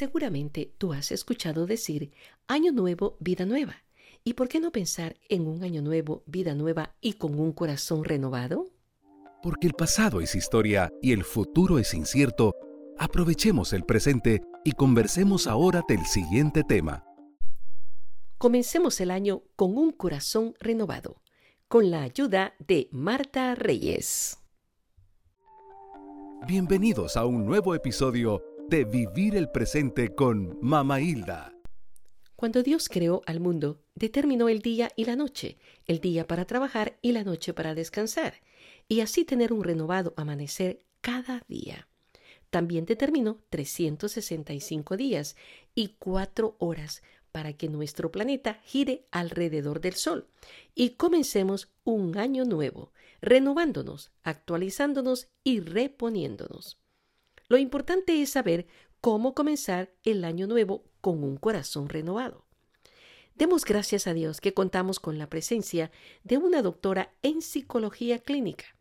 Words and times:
Seguramente 0.00 0.72
tú 0.78 0.94
has 0.94 1.12
escuchado 1.12 1.66
decir 1.66 2.10
Año 2.48 2.72
Nuevo, 2.72 3.18
Vida 3.20 3.44
Nueva. 3.44 3.84
¿Y 4.24 4.32
por 4.32 4.48
qué 4.48 4.58
no 4.58 4.72
pensar 4.72 5.16
en 5.28 5.46
un 5.46 5.62
año 5.62 5.82
nuevo, 5.82 6.22
vida 6.24 6.54
nueva 6.54 6.94
y 7.02 7.12
con 7.12 7.38
un 7.38 7.52
corazón 7.52 8.02
renovado? 8.02 8.70
Porque 9.42 9.66
el 9.66 9.74
pasado 9.74 10.22
es 10.22 10.34
historia 10.34 10.90
y 11.02 11.12
el 11.12 11.22
futuro 11.22 11.78
es 11.78 11.92
incierto, 11.92 12.54
aprovechemos 12.96 13.74
el 13.74 13.84
presente 13.84 14.40
y 14.64 14.72
conversemos 14.72 15.46
ahora 15.46 15.82
del 15.86 16.06
siguiente 16.06 16.64
tema. 16.64 17.04
Comencemos 18.38 19.02
el 19.02 19.10
año 19.10 19.42
con 19.54 19.76
un 19.76 19.92
corazón 19.92 20.54
renovado, 20.60 21.20
con 21.68 21.90
la 21.90 22.00
ayuda 22.00 22.54
de 22.58 22.88
Marta 22.90 23.54
Reyes. 23.54 24.38
Bienvenidos 26.46 27.18
a 27.18 27.26
un 27.26 27.44
nuevo 27.44 27.74
episodio 27.74 28.42
de 28.70 28.84
Vivir 28.84 29.34
el 29.34 29.50
Presente 29.50 30.14
con 30.14 30.56
Mama 30.62 31.00
Hilda. 31.00 31.52
Cuando 32.36 32.62
Dios 32.62 32.88
creó 32.88 33.20
al 33.26 33.40
mundo, 33.40 33.82
determinó 33.96 34.48
el 34.48 34.60
día 34.60 34.92
y 34.94 35.06
la 35.06 35.16
noche, 35.16 35.58
el 35.86 35.98
día 35.98 36.28
para 36.28 36.44
trabajar 36.44 36.96
y 37.02 37.10
la 37.10 37.24
noche 37.24 37.52
para 37.52 37.74
descansar, 37.74 38.34
y 38.86 39.00
así 39.00 39.24
tener 39.24 39.52
un 39.52 39.64
renovado 39.64 40.14
amanecer 40.16 40.84
cada 41.00 41.42
día. 41.48 41.88
También 42.50 42.84
determinó 42.84 43.40
365 43.50 44.96
días 44.96 45.34
y 45.74 45.96
cuatro 45.98 46.54
horas 46.60 47.02
para 47.32 47.54
que 47.54 47.68
nuestro 47.68 48.12
planeta 48.12 48.60
gire 48.64 49.04
alrededor 49.10 49.80
del 49.80 49.94
Sol 49.94 50.28
y 50.76 50.90
comencemos 50.90 51.72
un 51.82 52.16
año 52.16 52.44
nuevo, 52.44 52.92
renovándonos, 53.20 54.12
actualizándonos 54.22 55.26
y 55.42 55.58
reponiéndonos. 55.58 56.79
Lo 57.50 57.58
importante 57.58 58.22
es 58.22 58.30
saber 58.30 58.68
cómo 59.00 59.34
comenzar 59.34 59.92
el 60.04 60.24
año 60.24 60.46
nuevo 60.46 60.84
con 61.00 61.24
un 61.24 61.36
corazón 61.36 61.88
renovado. 61.88 62.44
Demos 63.34 63.64
gracias 63.64 64.06
a 64.06 64.14
Dios 64.14 64.40
que 64.40 64.54
contamos 64.54 65.00
con 65.00 65.18
la 65.18 65.28
presencia 65.28 65.90
de 66.22 66.38
una 66.38 66.62
doctora 66.62 67.12
en 67.22 67.42
psicología 67.42 68.20
clínica, 68.20 68.76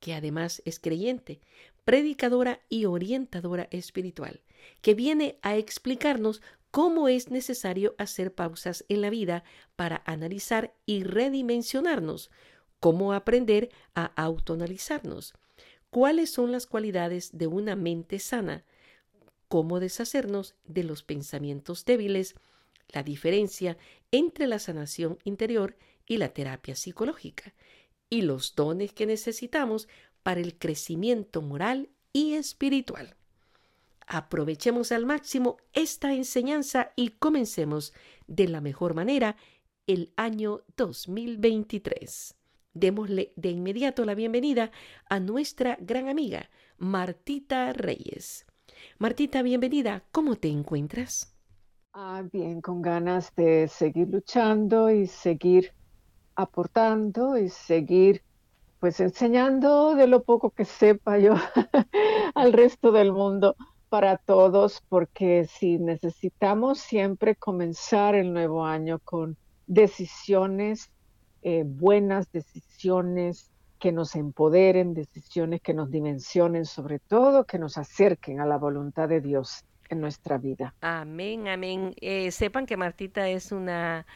que 0.00 0.12
además 0.12 0.60
es 0.66 0.80
creyente, 0.80 1.40
predicadora 1.86 2.60
y 2.68 2.84
orientadora 2.84 3.68
espiritual, 3.70 4.42
que 4.82 4.92
viene 4.92 5.38
a 5.40 5.56
explicarnos 5.56 6.42
cómo 6.70 7.08
es 7.08 7.30
necesario 7.30 7.94
hacer 7.96 8.34
pausas 8.34 8.84
en 8.90 9.00
la 9.00 9.08
vida 9.08 9.44
para 9.76 10.02
analizar 10.04 10.74
y 10.84 11.04
redimensionarnos, 11.04 12.30
cómo 12.80 13.14
aprender 13.14 13.70
a 13.94 14.12
autoanalizarnos, 14.22 15.32
cuáles 15.90 16.30
son 16.30 16.52
las 16.52 16.66
cualidades 16.66 17.36
de 17.36 17.46
una 17.46 17.76
mente 17.76 18.18
sana, 18.18 18.64
cómo 19.48 19.80
deshacernos 19.80 20.54
de 20.64 20.84
los 20.84 21.02
pensamientos 21.02 21.84
débiles, 21.84 22.36
la 22.88 23.02
diferencia 23.02 23.76
entre 24.10 24.46
la 24.46 24.58
sanación 24.58 25.18
interior 25.24 25.76
y 26.06 26.16
la 26.16 26.30
terapia 26.30 26.74
psicológica, 26.74 27.54
y 28.08 28.22
los 28.22 28.54
dones 28.54 28.92
que 28.92 29.06
necesitamos 29.06 29.88
para 30.22 30.40
el 30.40 30.58
crecimiento 30.58 31.42
moral 31.42 31.90
y 32.12 32.34
espiritual. 32.34 33.16
Aprovechemos 34.06 34.90
al 34.90 35.06
máximo 35.06 35.58
esta 35.72 36.12
enseñanza 36.12 36.92
y 36.96 37.10
comencemos 37.10 37.92
de 38.26 38.48
la 38.48 38.60
mejor 38.60 38.94
manera 38.94 39.36
el 39.86 40.12
año 40.16 40.62
2023. 40.76 42.39
Démosle 42.80 43.34
de 43.36 43.50
inmediato 43.50 44.06
la 44.06 44.14
bienvenida 44.14 44.70
a 45.10 45.20
nuestra 45.20 45.76
gran 45.82 46.08
amiga, 46.08 46.48
Martita 46.78 47.74
Reyes. 47.74 48.46
Martita, 48.98 49.42
bienvenida. 49.42 50.02
¿Cómo 50.12 50.36
te 50.36 50.48
encuentras? 50.48 51.36
Ah, 51.92 52.22
bien, 52.32 52.62
con 52.62 52.80
ganas 52.80 53.34
de 53.36 53.68
seguir 53.68 54.08
luchando 54.08 54.90
y 54.90 55.06
seguir 55.06 55.74
aportando 56.34 57.36
y 57.36 57.50
seguir 57.50 58.22
pues 58.78 58.98
enseñando 59.00 59.94
de 59.94 60.06
lo 60.06 60.22
poco 60.22 60.48
que 60.48 60.64
sepa 60.64 61.18
yo 61.18 61.34
al 62.34 62.54
resto 62.54 62.92
del 62.92 63.12
mundo 63.12 63.56
para 63.90 64.16
todos, 64.16 64.82
porque 64.88 65.44
si 65.44 65.78
necesitamos 65.78 66.78
siempre 66.78 67.36
comenzar 67.36 68.14
el 68.14 68.32
nuevo 68.32 68.64
año 68.64 69.00
con 69.00 69.36
decisiones 69.66 70.90
eh, 71.42 71.64
buenas 71.66 72.30
decisiones 72.32 73.50
que 73.78 73.92
nos 73.92 74.14
empoderen, 74.14 74.94
decisiones 74.94 75.62
que 75.62 75.72
nos 75.72 75.90
dimensionen, 75.90 76.66
sobre 76.66 76.98
todo 76.98 77.44
que 77.44 77.58
nos 77.58 77.78
acerquen 77.78 78.40
a 78.40 78.46
la 78.46 78.58
voluntad 78.58 79.08
de 79.08 79.20
Dios 79.20 79.64
en 79.88 80.00
nuestra 80.00 80.38
vida. 80.38 80.74
Amén, 80.82 81.48
amén. 81.48 81.94
Eh, 82.00 82.30
sepan 82.30 82.66
que 82.66 82.76
Martita 82.76 83.28
es 83.28 83.52
una, 83.52 84.06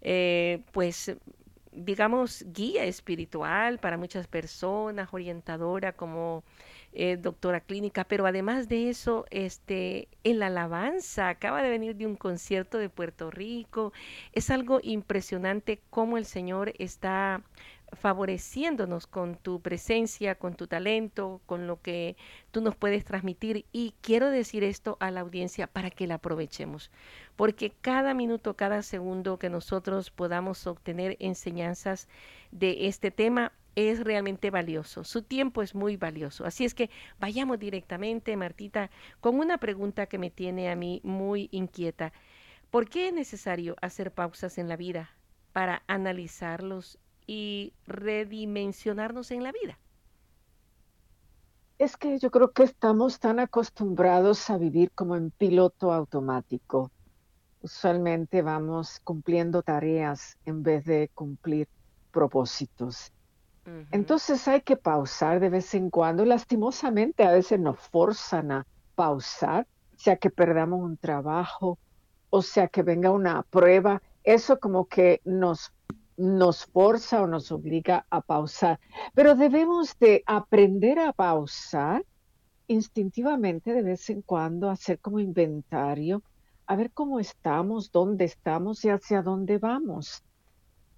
eh, 0.00 0.62
pues, 0.72 1.14
digamos, 1.72 2.44
guía 2.48 2.84
espiritual 2.84 3.78
para 3.78 3.96
muchas 3.96 4.26
personas, 4.26 5.08
orientadora 5.12 5.92
como 5.92 6.42
eh, 6.92 7.16
doctora 7.16 7.60
clínica, 7.60 8.04
pero 8.04 8.26
además 8.26 8.68
de 8.68 8.90
eso, 8.90 9.24
este, 9.30 10.08
en 10.24 10.40
la 10.40 10.46
alabanza, 10.46 11.28
acaba 11.28 11.62
de 11.62 11.70
venir 11.70 11.94
de 11.96 12.06
un 12.06 12.16
concierto 12.16 12.78
de 12.78 12.88
Puerto 12.88 13.30
Rico. 13.30 13.92
Es 14.32 14.50
algo 14.50 14.80
impresionante 14.82 15.80
cómo 15.90 16.18
el 16.18 16.24
Señor 16.24 16.72
está 16.78 17.42
favoreciéndonos 17.92 19.06
con 19.06 19.36
tu 19.36 19.60
presencia, 19.60 20.34
con 20.34 20.54
tu 20.54 20.66
talento, 20.66 21.40
con 21.46 21.66
lo 21.66 21.80
que 21.80 22.16
tú 22.50 22.60
nos 22.60 22.76
puedes 22.76 23.04
transmitir. 23.04 23.66
Y 23.72 23.94
quiero 24.00 24.30
decir 24.30 24.64
esto 24.64 24.96
a 25.00 25.10
la 25.10 25.20
audiencia 25.20 25.66
para 25.66 25.90
que 25.90 26.06
la 26.06 26.14
aprovechemos, 26.16 26.90
porque 27.36 27.72
cada 27.80 28.14
minuto, 28.14 28.54
cada 28.54 28.82
segundo 28.82 29.38
que 29.38 29.50
nosotros 29.50 30.10
podamos 30.10 30.66
obtener 30.66 31.16
enseñanzas 31.20 32.08
de 32.50 32.86
este 32.86 33.10
tema 33.10 33.52
es 33.74 34.02
realmente 34.04 34.50
valioso, 34.50 35.04
su 35.04 35.22
tiempo 35.22 35.62
es 35.62 35.74
muy 35.74 35.96
valioso. 35.96 36.44
Así 36.44 36.64
es 36.64 36.74
que 36.74 36.90
vayamos 37.18 37.58
directamente, 37.58 38.36
Martita, 38.36 38.90
con 39.20 39.38
una 39.38 39.58
pregunta 39.58 40.06
que 40.06 40.18
me 40.18 40.30
tiene 40.30 40.70
a 40.70 40.76
mí 40.76 41.00
muy 41.04 41.48
inquieta. 41.52 42.12
¿Por 42.70 42.88
qué 42.88 43.08
es 43.08 43.14
necesario 43.14 43.76
hacer 43.80 44.12
pausas 44.12 44.58
en 44.58 44.68
la 44.68 44.76
vida 44.76 45.10
para 45.52 45.82
analizarlos 45.86 46.98
y 47.26 47.72
redimensionarnos 47.86 49.30
en 49.30 49.42
la 49.42 49.52
vida? 49.52 49.78
Es 51.78 51.96
que 51.96 52.18
yo 52.18 52.30
creo 52.30 52.52
que 52.52 52.64
estamos 52.64 53.18
tan 53.18 53.40
acostumbrados 53.40 54.50
a 54.50 54.58
vivir 54.58 54.90
como 54.92 55.16
en 55.16 55.30
piloto 55.30 55.92
automático. 55.92 56.90
Usualmente 57.62 58.42
vamos 58.42 59.00
cumpliendo 59.02 59.62
tareas 59.62 60.36
en 60.44 60.62
vez 60.62 60.84
de 60.84 61.10
cumplir 61.14 61.68
propósitos. 62.10 63.12
Entonces 63.90 64.46
hay 64.48 64.62
que 64.62 64.76
pausar 64.76 65.40
de 65.40 65.50
vez 65.50 65.74
en 65.74 65.90
cuando. 65.90 66.24
Lastimosamente 66.24 67.24
a 67.24 67.32
veces 67.32 67.58
nos 67.58 67.78
forzan 67.78 68.52
a 68.52 68.66
pausar, 68.94 69.66
sea 69.96 70.16
que 70.16 70.30
perdamos 70.30 70.80
un 70.80 70.96
trabajo 70.96 71.78
o 72.30 72.42
sea 72.42 72.68
que 72.68 72.82
venga 72.82 73.10
una 73.10 73.42
prueba. 73.42 74.00
Eso 74.22 74.58
como 74.58 74.86
que 74.86 75.20
nos, 75.24 75.72
nos 76.16 76.64
forza 76.66 77.22
o 77.22 77.26
nos 77.26 77.50
obliga 77.52 78.06
a 78.08 78.20
pausar. 78.20 78.78
Pero 79.14 79.34
debemos 79.34 79.98
de 79.98 80.22
aprender 80.26 80.98
a 81.00 81.12
pausar 81.12 82.04
instintivamente 82.68 83.74
de 83.74 83.82
vez 83.82 84.08
en 84.10 84.22
cuando, 84.22 84.70
hacer 84.70 85.00
como 85.00 85.18
inventario, 85.18 86.22
a 86.66 86.76
ver 86.76 86.92
cómo 86.92 87.18
estamos, 87.18 87.90
dónde 87.90 88.26
estamos 88.26 88.84
y 88.84 88.90
hacia 88.90 89.22
dónde 89.22 89.58
vamos. 89.58 90.22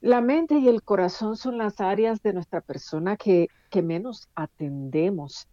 La 0.02 0.20
mente 0.20 0.58
y 0.58 0.66
el 0.66 0.82
corazón 0.82 1.37
son 1.37 1.58
las 1.58 1.81
áreas 1.81 2.22
de 2.22 2.32
nuestra 2.32 2.60
persona 2.60 3.16
que, 3.16 3.46
menos 3.84 4.28
atendemos 4.34 5.46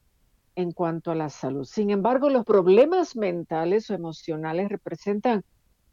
en 0.55 0.71
cuanto 0.71 1.11
a 1.11 1.15
la 1.15 1.29
salud. 1.29 1.65
Sin 1.65 1.91
embargo, 1.91 2.31
los 2.31 2.45
problemas 2.45 3.15
mentales 3.15 3.91
o 3.91 3.93
emocionales 3.93 4.69
representan 4.69 5.43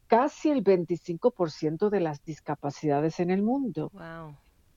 casi 0.06 0.48
el 0.48 0.64
25% 0.64 1.90
de 1.90 2.00
las 2.00 2.24
discapacidades 2.24 3.20
en 3.20 3.30
el 3.30 3.42
mundo. 3.42 3.92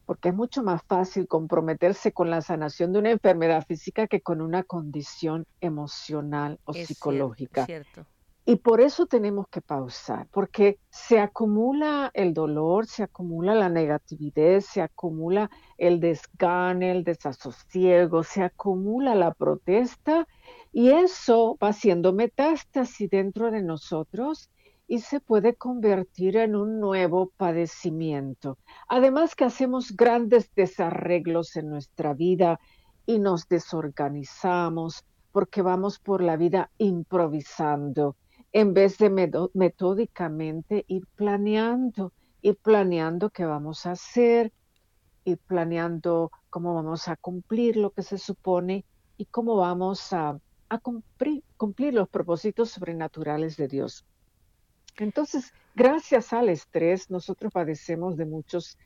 Porque 0.05 0.29
es 0.29 0.35
mucho 0.35 0.61
más 0.61 0.81
fácil 0.83 1.29
comprometerse 1.29 2.11
con 2.11 2.29
la 2.29 2.41
sanación 2.41 2.91
de 2.91 2.99
una 2.99 3.11
enfermedad 3.11 3.65
física 3.65 4.07
que 4.07 4.19
con 4.19 4.41
una 4.41 4.63
condición 4.63 5.45
emocional 5.61 6.59
o 6.65 6.73
psicológica. 6.73 7.65
cierto. 7.65 8.05
Y 8.49 8.55
por 8.55 8.81
eso 8.81 9.05
tenemos 9.05 9.47
que 9.47 9.61
pausar, 9.61 10.27
porque 10.31 10.79
se 10.89 11.19
acumula 11.19 12.09
el 12.15 12.33
dolor, 12.33 12.87
se 12.87 13.03
acumula 13.03 13.53
la 13.53 13.69
negatividad, 13.69 14.61
se 14.61 14.81
acumula 14.81 15.51
el 15.77 15.99
desgane, 15.99 16.89
el 16.89 17.03
desasosiego, 17.03 18.23
se 18.23 18.41
acumula 18.41 19.13
la 19.13 19.35
protesta 19.35 20.27
y 20.71 20.89
eso 20.89 21.59
va 21.61 21.67
haciendo 21.67 22.11
metástasis 22.11 23.07
dentro 23.07 23.51
de 23.51 23.61
nosotros 23.61 24.49
y 24.87 25.01
se 25.01 25.19
puede 25.19 25.53
convertir 25.53 26.35
en 26.35 26.55
un 26.55 26.79
nuevo 26.79 27.31
padecimiento. 27.37 28.57
Además 28.87 29.35
que 29.35 29.45
hacemos 29.45 29.95
grandes 29.95 30.49
desarreglos 30.55 31.55
en 31.55 31.69
nuestra 31.69 32.15
vida 32.15 32.59
y 33.05 33.19
nos 33.19 33.47
desorganizamos 33.47 35.05
porque 35.31 35.61
vamos 35.61 35.99
por 35.99 36.23
la 36.23 36.35
vida 36.35 36.71
improvisando 36.79 38.15
en 38.51 38.73
vez 38.73 38.97
de 38.97 39.09
metódicamente 39.53 40.85
ir 40.87 41.05
planeando, 41.15 42.13
ir 42.41 42.57
planeando 42.57 43.29
qué 43.29 43.45
vamos 43.45 43.85
a 43.85 43.91
hacer, 43.91 44.51
ir 45.25 45.37
planeando 45.37 46.31
cómo 46.49 46.73
vamos 46.73 47.07
a 47.07 47.15
cumplir 47.15 47.77
lo 47.77 47.91
que 47.91 48.01
se 48.01 48.17
supone 48.17 48.85
y 49.17 49.25
cómo 49.25 49.55
vamos 49.55 50.13
a, 50.13 50.39
cumplir, 50.81 51.43
cumplir 51.57 51.93
los 51.93 52.09
propósitos 52.09 52.71
sobrenaturales 52.71 53.57
de 53.57 53.67
Dios. 53.67 54.05
Entonces, 54.97 55.53
gracias 55.75 56.33
al 56.33 56.49
estrés, 56.49 57.09
nosotros 57.09 57.51
padecemos 57.53 58.17
de 58.17 58.25
muchos 58.25 58.77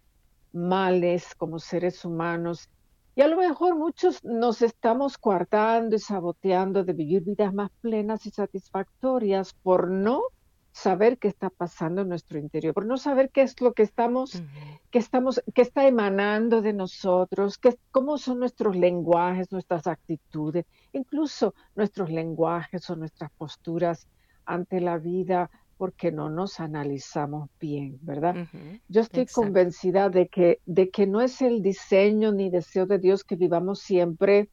males 0.51 1.33
como 1.36 1.60
seres 1.60 2.06
humanos 2.06 2.69
y 3.15 3.21
a 3.21 3.27
lo 3.27 3.38
mejor 3.38 3.75
muchos 3.77 4.24
nos 4.24 4.62
estamos 4.62 5.18
coartando 5.18 5.95
y 5.95 6.00
saboteando 6.00 6.83
de 6.83 6.94
vivir 6.94 7.24
vidas 7.24 7.54
más 7.54 7.69
plenas 7.81 8.25
y 8.25 8.31
satisfactorias 8.31 9.54
por 9.54 9.89
no 9.89 10.24
saber 10.71 11.19
qué 11.19 11.27
está 11.27 11.51
pasando 11.51 12.01
en 12.01 12.10
nuestro 12.10 12.39
interior, 12.39 12.74
por 12.74 12.88
no 12.88 12.98
saber 12.98 13.30
qué 13.30 13.44
es 13.44 13.62
lo 13.62 13.74
que 13.74 13.83
estamos, 13.83 14.42
que 14.89 14.98
estamos, 14.98 15.44
qué 15.54 15.62
está 15.62 15.88
emanando 15.88 16.63
de 16.63 16.74
nosotros, 16.74 17.60
qué, 17.60 17.77
cómo 17.92 18.18
son 18.18 18.39
nuestros 18.39 18.75
lenguajes, 18.75 19.51
nuestras 19.51 19.86
actitudes, 19.86 20.65
incluso 20.92 21.54
nuestros 21.75 22.10
lenguajes 22.10 22.89
o 22.89 22.95
nuestras 22.95 23.31
posturas 23.33 24.07
ante 24.45 24.81
la 24.81 24.98
vida, 24.98 25.51
porque 25.78 26.12
no 26.12 26.30
nos 26.30 26.60
analizamos 26.60 27.50
bien, 27.60 28.00
¿verdad? 28.02 28.48
Yo 28.88 29.02
estoy 29.02 29.25
convencida 29.25 30.10
de 30.10 30.28
que, 30.28 30.60
de 30.66 30.90
que 30.90 31.08
no 31.08 31.22
es 31.22 31.42
el 31.42 31.62
diseño 31.62 32.31
ni 32.31 32.50
deseo 32.50 32.86
de 32.86 33.00
Dios 33.00 33.24
que 33.24 33.36
vivamos 33.36 33.80
siempre 33.80 34.50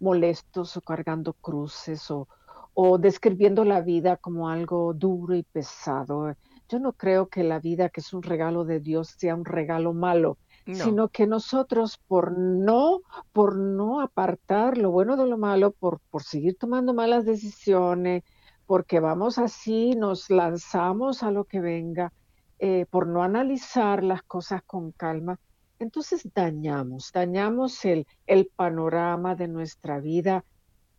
molestos 0.00 0.76
o 0.76 0.80
cargando 0.80 1.32
cruces 1.32 2.10
o, 2.10 2.28
o 2.74 2.98
describiendo 2.98 3.64
la 3.64 3.80
vida 3.80 4.16
como 4.16 4.48
algo 4.48 4.94
duro 4.94 5.34
y 5.34 5.42
pesado. 5.42 6.34
Yo 6.68 6.78
no 6.78 6.92
creo 6.92 7.28
que 7.28 7.44
la 7.44 7.60
vida, 7.60 7.88
que 7.88 8.00
es 8.00 8.12
un 8.12 8.22
regalo 8.22 8.64
de 8.64 8.80
Dios, 8.80 9.14
sea 9.16 9.34
un 9.34 9.44
regalo 9.44 9.92
malo, 9.92 10.38
sino 10.64 11.08
que 11.08 11.26
nosotros 11.26 11.98
por 12.06 12.38
no, 12.38 13.00
por 13.32 13.56
no 13.56 14.00
apartar 14.00 14.78
lo 14.78 14.90
bueno 14.90 15.16
de 15.16 15.26
lo 15.26 15.36
malo, 15.36 15.72
por, 15.72 16.00
por 16.10 16.22
seguir 16.22 16.56
tomando 16.56 16.94
malas 16.94 17.24
decisiones, 17.24 18.22
porque 18.66 19.00
vamos 19.00 19.38
así, 19.38 19.94
nos 19.96 20.30
lanzamos 20.30 21.22
a 21.22 21.30
lo 21.30 21.44
que 21.44 21.60
venga, 21.60 22.12
eh, 22.58 22.86
por 22.90 23.06
no 23.06 23.22
analizar 23.22 24.04
las 24.04 24.22
cosas 24.22 24.62
con 24.62 24.92
calma, 24.92 25.38
entonces 25.78 26.28
dañamos, 26.32 27.10
dañamos 27.12 27.84
el, 27.84 28.06
el 28.26 28.48
panorama 28.54 29.34
de 29.34 29.48
nuestra 29.48 29.98
vida 29.98 30.44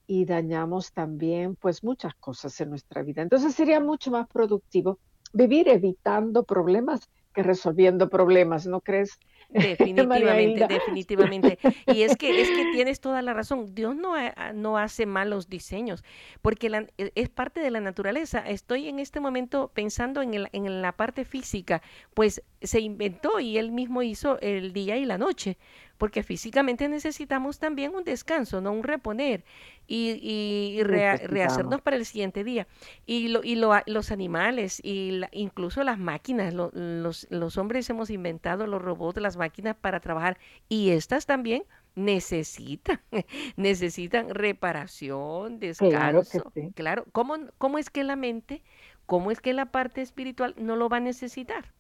y 0.06 0.26
dañamos 0.26 0.92
también 0.92 1.56
pues 1.56 1.84
muchas 1.84 2.14
cosas 2.16 2.60
en 2.60 2.70
nuestra 2.70 3.02
vida. 3.02 3.22
Entonces 3.22 3.56
sería 3.56 3.80
mucho 3.80 4.12
más 4.12 4.28
productivo 4.28 5.00
vivir 5.32 5.70
evitando 5.70 6.44
problemas 6.44 7.10
que 7.34 7.44
resolviendo 7.44 8.10
problemas, 8.10 8.68
¿no 8.68 8.82
crees? 8.82 9.18
Definitivamente, 9.78 10.68
definitivamente. 10.68 11.60
Y 11.88 12.02
es 12.02 12.18
que 12.18 12.42
es 12.42 12.50
que 12.50 12.72
tienes 12.74 13.00
toda 13.00 13.22
la 13.22 13.34
razón. 13.34 13.74
Dios 13.76 13.96
no, 13.96 14.16
no 14.54 14.78
hace 14.78 15.06
malos 15.06 15.50
diseños, 15.50 16.04
porque 16.42 16.68
e, 16.98 17.12
es 17.16 17.30
parte 17.30 17.60
de 17.60 17.72
la 17.72 17.80
naturaleza. 17.80 18.40
Estoy 18.40 18.90
en 18.90 19.00
este 19.00 19.20
momento 19.20 19.72
pensando 19.74 20.22
en, 20.22 20.34
el, 20.34 20.50
en 20.54 20.82
la 20.82 20.92
parte 20.94 21.24
física, 21.26 21.82
pues 22.14 22.42
se 22.64 22.80
inventó 22.80 23.40
y 23.40 23.58
él 23.58 23.72
mismo 23.72 24.02
hizo 24.02 24.40
el 24.40 24.74
día 24.74 24.98
y 24.98 25.06
la 25.06 25.18
noche 25.18 25.58
porque 26.04 26.22
físicamente 26.22 26.90
necesitamos 26.90 27.60
también 27.60 27.96
un 27.96 28.04
descanso, 28.04 28.60
no 28.60 28.74
un 28.74 28.84
reponer 28.84 29.46
y, 29.88 30.82
rehacernos 30.84 31.82
para 31.82 31.96
el 31.96 32.06
siguiente 32.06 32.44
día. 32.44 32.68
Y, 33.06 33.30
lo, 33.30 33.42
y 33.42 33.56
los 33.56 34.12
animales, 34.12 34.82
y 34.84 35.22
incluso 35.32 35.82
las 35.84 36.00
máquinas, 36.00 36.54
los, 36.54 37.28
los 37.30 37.58
hombres 37.58 37.90
hemos 37.90 38.10
inventado 38.10 38.68
los 38.68 38.82
robots, 38.82 39.22
las 39.22 39.38
máquinas 39.38 39.78
para 39.78 40.02
trabajar 40.02 40.38
y 40.68 40.90
estas 40.90 41.26
también 41.26 41.64
necesitan, 41.96 43.00
necesitan 43.56 44.30
reparación, 44.30 45.60
descanso. 45.60 46.42
Claro, 46.52 46.72
claro. 46.76 47.06
¿Cómo, 47.12 47.36
¿Cómo 47.58 47.78
es 47.78 47.90
que 47.90 48.04
la 48.04 48.16
mente, 48.16 48.62
cómo 49.06 49.32
es 49.32 49.40
que 49.40 49.54
la 49.54 49.68
parte 49.68 50.02
espiritual 50.02 50.54
no 50.58 50.76
lo 50.76 50.90
va 50.90 50.98
a 50.98 51.00
necesitar? 51.00 51.72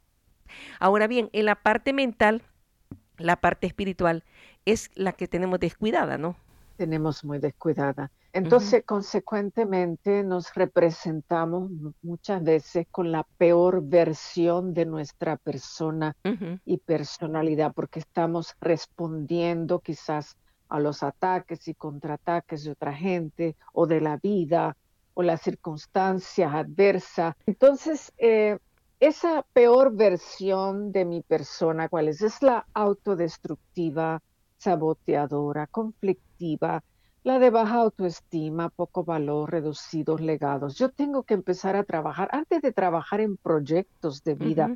Ahora 0.80 1.08
bien, 1.08 1.30
en 1.34 1.46
la 1.46 1.56
parte 1.56 1.94
mental, 1.94 2.44
la 3.18 3.38
parte 3.38 3.68
espiritual 3.68 4.24
es 4.66 4.92
la 4.96 5.14
que 5.14 5.28
tenemos 5.28 5.60
descuidada, 5.60 6.18
¿no? 6.18 6.36
Tenemos 6.78 7.24
muy 7.24 7.40
descuidada. 7.40 8.12
Entonces, 8.34 8.84
consecuentemente, 8.84 10.24
nos 10.24 10.56
representamos 10.56 11.70
muchas 12.02 12.44
veces 12.44 12.88
con 12.90 13.12
la 13.12 13.24
peor 13.38 13.84
versión 13.84 14.74
de 14.74 14.88
nuestra 14.88 15.38
persona 15.38 16.16
y 16.66 16.78
personalidad, 16.78 17.74
porque 17.76 18.00
estamos 18.00 18.56
respondiendo 18.60 19.80
quizás 19.80 20.36
a 20.68 20.80
los 20.80 21.04
ataques 21.04 21.68
y 21.68 21.76
contraataques 21.76 22.64
de 22.64 22.72
otra 22.72 22.92
gente 22.92 23.56
o 23.72 23.86
de 23.86 24.02
la 24.02 24.18
vida 24.18 24.76
o 25.14 25.22
las 25.22 25.42
circunstancias 25.42 26.52
adversas. 26.52 27.36
Entonces, 27.46 28.12
eh, 28.18 28.58
esa 29.06 29.46
peor 29.52 29.94
versión 29.94 30.94
de 30.94 31.04
mi 31.04 31.22
persona, 31.22 31.90
¿cuál 31.90 32.08
es? 32.08 32.22
Es 32.22 32.42
la 32.42 32.66
autodestructiva, 32.74 34.22
saboteadora, 34.56 35.68
conflictiva, 35.68 36.82
la 37.24 37.38
de 37.38 37.50
baja 37.50 37.76
autoestima, 37.76 38.70
poco 38.70 39.04
valor, 39.04 39.52
reducidos 39.52 40.22
legados. 40.22 40.78
Yo 40.78 40.90
tengo 40.90 41.24
que 41.24 41.34
empezar 41.34 41.76
a 41.76 41.84
trabajar, 41.84 42.30
antes 42.32 42.62
de 42.62 42.72
trabajar 42.72 43.20
en 43.20 43.36
proyectos 43.36 44.24
de 44.24 44.36
vida, 44.36 44.74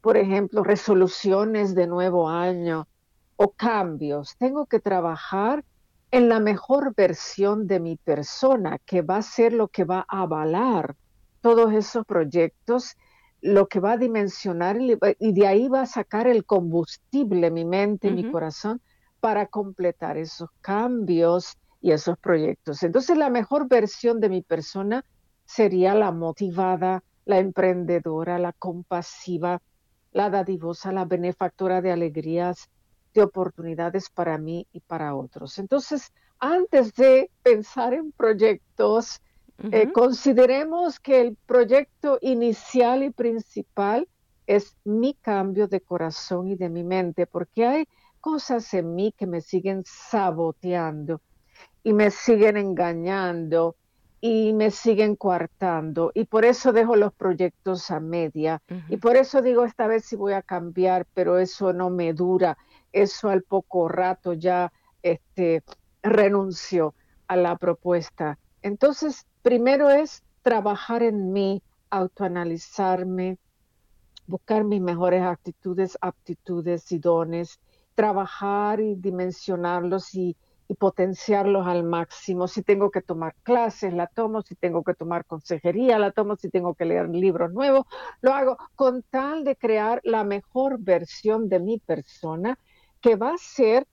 por 0.00 0.16
ejemplo, 0.16 0.62
resoluciones 0.62 1.74
de 1.74 1.88
nuevo 1.88 2.28
año 2.28 2.86
o 3.34 3.50
cambios, 3.50 4.36
tengo 4.38 4.66
que 4.66 4.78
trabajar 4.78 5.64
en 6.12 6.28
la 6.28 6.38
mejor 6.38 6.94
versión 6.94 7.66
de 7.66 7.80
mi 7.80 7.96
persona, 7.96 8.78
que 8.86 9.02
va 9.02 9.16
a 9.16 9.22
ser 9.22 9.52
lo 9.52 9.66
que 9.66 9.82
va 9.82 10.06
a 10.08 10.22
avalar 10.22 10.94
todos 11.40 11.72
esos 11.72 12.06
proyectos 12.06 12.96
lo 13.44 13.68
que 13.68 13.78
va 13.78 13.92
a 13.92 13.96
dimensionar 13.98 14.78
y 14.80 15.32
de 15.34 15.46
ahí 15.46 15.68
va 15.68 15.82
a 15.82 15.86
sacar 15.86 16.26
el 16.26 16.46
combustible, 16.46 17.50
mi 17.50 17.66
mente, 17.66 18.10
mi 18.10 18.30
corazón, 18.30 18.80
para 19.20 19.48
completar 19.48 20.16
esos 20.16 20.48
cambios 20.62 21.58
y 21.82 21.92
esos 21.92 22.16
proyectos. 22.16 22.82
Entonces 22.82 23.18
la 23.18 23.28
mejor 23.28 23.68
versión 23.68 24.18
de 24.18 24.30
mi 24.30 24.40
persona 24.40 25.04
sería 25.44 25.94
la 25.94 26.10
motivada, 26.10 27.04
la 27.26 27.38
emprendedora, 27.38 28.38
la 28.38 28.54
compasiva, 28.54 29.60
la 30.12 30.30
dadivosa, 30.30 30.90
la 30.90 31.04
benefactora 31.04 31.82
de 31.82 31.92
alegrías, 31.92 32.70
de 33.12 33.24
oportunidades 33.24 34.08
para 34.08 34.38
mí 34.38 34.66
y 34.72 34.80
para 34.80 35.14
otros. 35.14 35.58
Entonces, 35.58 36.14
antes 36.38 36.94
de 36.94 37.30
pensar 37.42 37.92
en 37.92 38.10
proyectos, 38.12 39.20
eh, 39.62 39.92
consideremos 39.92 40.98
que 40.98 41.20
el 41.20 41.36
proyecto 41.46 42.18
inicial 42.20 43.02
y 43.02 43.10
principal 43.10 44.08
es 44.46 44.76
mi 44.84 45.14
cambio 45.14 45.68
de 45.68 45.80
corazón 45.80 46.48
y 46.48 46.56
de 46.56 46.68
mi 46.68 46.84
mente, 46.84 47.26
porque 47.26 47.66
hay 47.66 47.88
cosas 48.20 48.72
en 48.74 48.94
mí 48.94 49.14
que 49.16 49.26
me 49.26 49.40
siguen 49.40 49.82
saboteando 49.84 51.20
y 51.82 51.92
me 51.92 52.10
siguen 52.10 52.56
engañando 52.56 53.76
y 54.20 54.54
me 54.54 54.70
siguen 54.70 55.16
coartando 55.16 56.10
y 56.14 56.24
por 56.24 56.46
eso 56.46 56.72
dejo 56.72 56.96
los 56.96 57.12
proyectos 57.12 57.90
a 57.90 58.00
media. 58.00 58.62
Y 58.88 58.96
por 58.96 59.16
eso 59.16 59.42
digo 59.42 59.64
esta 59.64 59.86
vez 59.86 60.06
sí 60.06 60.16
voy 60.16 60.32
a 60.32 60.42
cambiar, 60.42 61.06
pero 61.12 61.38
eso 61.38 61.74
no 61.74 61.90
me 61.90 62.14
dura, 62.14 62.56
eso 62.92 63.28
al 63.28 63.42
poco 63.42 63.88
rato 63.88 64.32
ya 64.32 64.72
este 65.02 65.62
renuncio 66.02 66.94
a 67.28 67.36
la 67.36 67.56
propuesta. 67.56 68.38
Entonces, 68.62 69.26
Primero 69.44 69.90
es 69.90 70.22
trabajar 70.40 71.02
en 71.02 71.30
mí, 71.30 71.62
autoanalizarme, 71.90 73.36
buscar 74.26 74.64
mis 74.64 74.80
mejores 74.80 75.22
actitudes, 75.22 75.98
aptitudes 76.00 76.90
y 76.92 76.98
dones, 76.98 77.60
trabajar 77.94 78.80
y 78.80 78.94
dimensionarlos 78.94 80.14
y, 80.14 80.34
potenciarlos 80.78 81.66
al 81.66 81.84
máximo. 81.84 82.48
Si 82.48 82.62
tengo 82.62 82.90
que 82.90 83.02
tomar 83.02 83.34
clases, 83.42 83.92
la 83.92 84.06
tomo. 84.06 84.40
Si 84.40 84.54
tengo 84.54 84.82
que 84.82 84.94
tomar 84.94 85.26
consejería, 85.26 85.98
la 85.98 86.10
tomo. 86.10 86.36
Si 86.36 86.48
tengo 86.48 86.74
que 86.74 86.86
leer 86.86 87.10
libros 87.10 87.52
nuevos, 87.52 87.84
lo 88.22 88.32
hago 88.32 88.56
con 88.74 89.02
tal 89.02 89.44
de 89.44 89.56
crear 89.56 90.00
la 90.04 90.24
mejor 90.24 90.78
versión 90.78 91.50
de 91.50 91.60
mi 91.60 91.80
persona 91.80 92.58
que 93.02 93.14
va 93.14 93.34
a 93.34 93.38
ser 93.38 93.86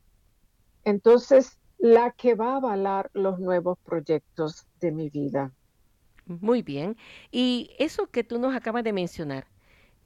entonces 0.86 1.60
la 1.78 2.12
que 2.12 2.36
va 2.36 2.54
a 2.54 2.56
avalar 2.56 3.12
los 3.14 3.38
nuevos 3.38 3.78
proyectos 3.84 4.66
de 4.82 4.92
mi 4.92 5.10
vida. 5.10 5.52
Muy 6.26 6.62
bien. 6.62 6.98
Y 7.32 7.72
eso 7.80 8.08
que 8.08 8.24
tú 8.24 8.40
nos 8.40 8.56
acabas 8.56 8.84
de 8.84 8.94
mencionar, 8.94 9.48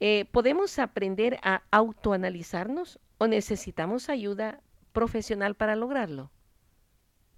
eh, 0.00 0.26
¿podemos 0.32 0.78
aprender 0.78 1.38
a 1.42 1.62
autoanalizarnos 1.70 3.00
o 3.18 3.26
necesitamos 3.26 4.08
ayuda 4.08 4.60
profesional 4.92 5.54
para 5.54 5.76
lograrlo? 5.76 6.30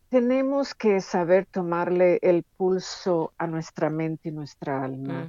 tenemos 0.08 0.74
que 0.74 1.00
saber 1.00 1.46
tomarle 1.46 2.18
el 2.22 2.42
pulso 2.42 3.32
a 3.36 3.46
nuestra 3.46 3.90
mente 3.90 4.30
y 4.30 4.32
nuestra 4.32 4.82
alma. 4.82 5.28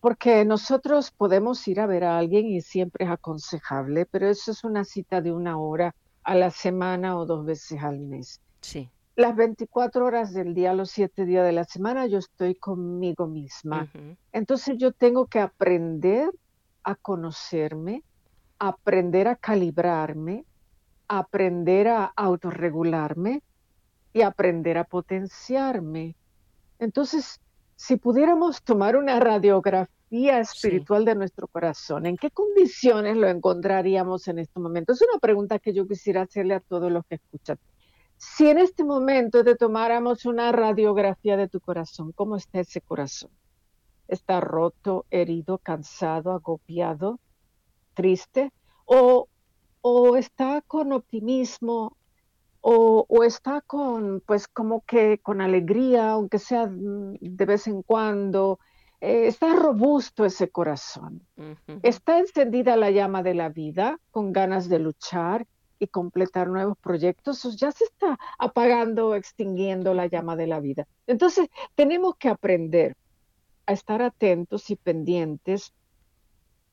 Porque 0.00 0.44
nosotros 0.44 1.10
podemos 1.10 1.66
ir 1.68 1.80
a 1.80 1.86
ver 1.86 2.04
a 2.04 2.18
alguien 2.18 2.46
y 2.46 2.62
siempre 2.62 3.04
es 3.04 3.10
aconsejable, 3.10 4.06
pero 4.06 4.28
eso 4.28 4.50
es 4.50 4.64
una 4.64 4.84
cita 4.84 5.20
de 5.20 5.32
una 5.32 5.58
hora 5.58 5.94
a 6.24 6.34
la 6.34 6.50
semana 6.50 7.18
o 7.18 7.26
dos 7.26 7.44
veces 7.44 7.82
al 7.82 7.98
mes. 7.98 8.40
Sí. 8.62 8.88
Las 9.20 9.36
24 9.36 10.06
horas 10.06 10.32
del 10.32 10.54
día, 10.54 10.72
los 10.72 10.92
siete 10.92 11.26
días 11.26 11.44
de 11.44 11.52
la 11.52 11.64
semana, 11.64 12.06
yo 12.06 12.16
estoy 12.16 12.54
conmigo 12.54 13.26
misma. 13.26 13.86
Entonces 14.32 14.78
yo 14.78 14.92
tengo 14.92 15.26
que 15.26 15.40
aprender 15.40 16.30
a 16.84 16.94
conocerme, 16.94 18.02
aprender 18.58 19.28
a 19.28 19.36
calibrarme, 19.36 20.46
aprender 21.06 21.88
a 21.88 22.06
autorregularme 22.16 23.42
y 24.14 24.22
aprender 24.22 24.78
a 24.78 24.84
potenciarme. 24.84 26.16
Entonces, 26.78 27.42
si 27.76 27.96
pudiéramos 27.96 28.62
tomar 28.62 28.96
una 28.96 29.20
radiografía 29.20 30.40
espiritual 30.40 31.04
de 31.04 31.16
nuestro 31.16 31.46
corazón, 31.46 32.06
¿en 32.06 32.16
qué 32.16 32.30
condiciones 32.30 33.18
lo 33.18 33.28
encontraríamos 33.28 34.26
en 34.28 34.38
este 34.38 34.58
momento? 34.60 34.94
Es 34.94 35.02
una 35.02 35.20
pregunta 35.20 35.58
que 35.58 35.74
yo 35.74 35.86
quisiera 35.86 36.22
hacerle 36.22 36.54
a 36.54 36.60
todos 36.60 36.90
los 36.90 37.04
que 37.04 37.16
escuchan. 37.16 37.58
Si 38.22 38.46
en 38.48 38.58
este 38.58 38.84
momento 38.84 39.42
te 39.42 39.56
tomáramos 39.56 40.26
una 40.26 40.52
radiografía 40.52 41.38
de 41.38 41.48
tu 41.48 41.58
corazón, 41.58 42.12
¿cómo 42.12 42.36
está 42.36 42.60
ese 42.60 42.82
corazón? 42.82 43.30
¿Está 44.08 44.40
roto, 44.40 45.06
herido, 45.10 45.58
cansado, 45.58 46.32
agobiado, 46.32 47.18
triste? 47.94 48.52
¿O 48.84 49.26
o 49.82 50.16
está 50.16 50.60
con 50.60 50.92
optimismo 50.92 51.96
o, 52.62 53.06
está 53.24 53.62
con, 53.62 54.22
pues 54.26 54.46
como 54.46 54.82
que 54.82 55.18
con 55.22 55.40
alegría, 55.40 56.10
aunque 56.10 56.38
sea 56.38 56.68
de 56.68 57.46
vez 57.46 57.66
en 57.66 57.82
cuando. 57.82 58.58
Eh, 59.00 59.28
está 59.28 59.56
robusto 59.56 60.26
ese 60.26 60.50
corazón. 60.50 61.26
Está 61.82 62.18
encendida 62.18 62.76
la 62.76 62.90
llama 62.90 63.22
de 63.22 63.32
la 63.32 63.48
vida, 63.48 63.98
con 64.10 64.34
ganas 64.34 64.68
de 64.68 64.78
luchar 64.78 65.46
y 65.80 65.88
completar 65.88 66.48
nuevos 66.48 66.78
proyectos. 66.78 67.44
O 67.44 67.50
ya 67.50 67.72
se 67.72 67.84
está 67.84 68.16
apagando, 68.38 69.16
extinguiendo 69.16 69.92
la 69.94 70.06
llama 70.06 70.36
de 70.36 70.46
la 70.46 70.60
vida. 70.60 70.86
Entonces, 71.08 71.48
tenemos 71.74 72.14
que 72.16 72.28
aprender 72.28 72.96
a 73.66 73.72
estar 73.72 74.02
atentos 74.02 74.70
y 74.70 74.76
pendientes 74.76 75.72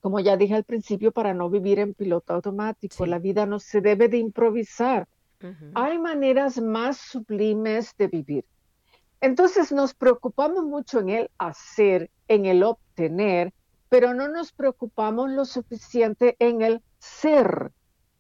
como 0.08 0.20
ya 0.20 0.38
dije 0.38 0.56
al 0.56 0.64
principio, 0.64 1.12
para 1.12 1.34
no 1.34 1.50
vivir 1.50 1.80
en 1.80 1.94
piloto 1.94 2.34
automático. 2.34 3.06
La 3.06 3.20
vida 3.20 3.46
no 3.46 3.60
se 3.60 3.82
debe 3.82 4.08
de 4.08 4.18
improvisar. 4.18 5.08
Hay 5.76 6.00
maneras 6.00 6.62
más 6.62 6.98
sublimes 6.98 7.94
de 7.98 8.08
vivir. 8.08 8.46
Entonces 9.20 9.72
nos 9.72 9.94
preocupamos 9.94 10.64
mucho 10.64 11.00
en 11.00 11.10
el 11.10 11.32
hacer, 11.38 12.10
en 12.28 12.46
el 12.46 12.64
obtener, 12.64 13.54
pero 13.90 14.14
no 14.14 14.28
nos 14.28 14.52
preocupamos 14.52 15.30
lo 15.30 15.46
suficiente 15.46 16.36
en 16.40 16.62
el 16.62 16.82
ser, 17.00 17.72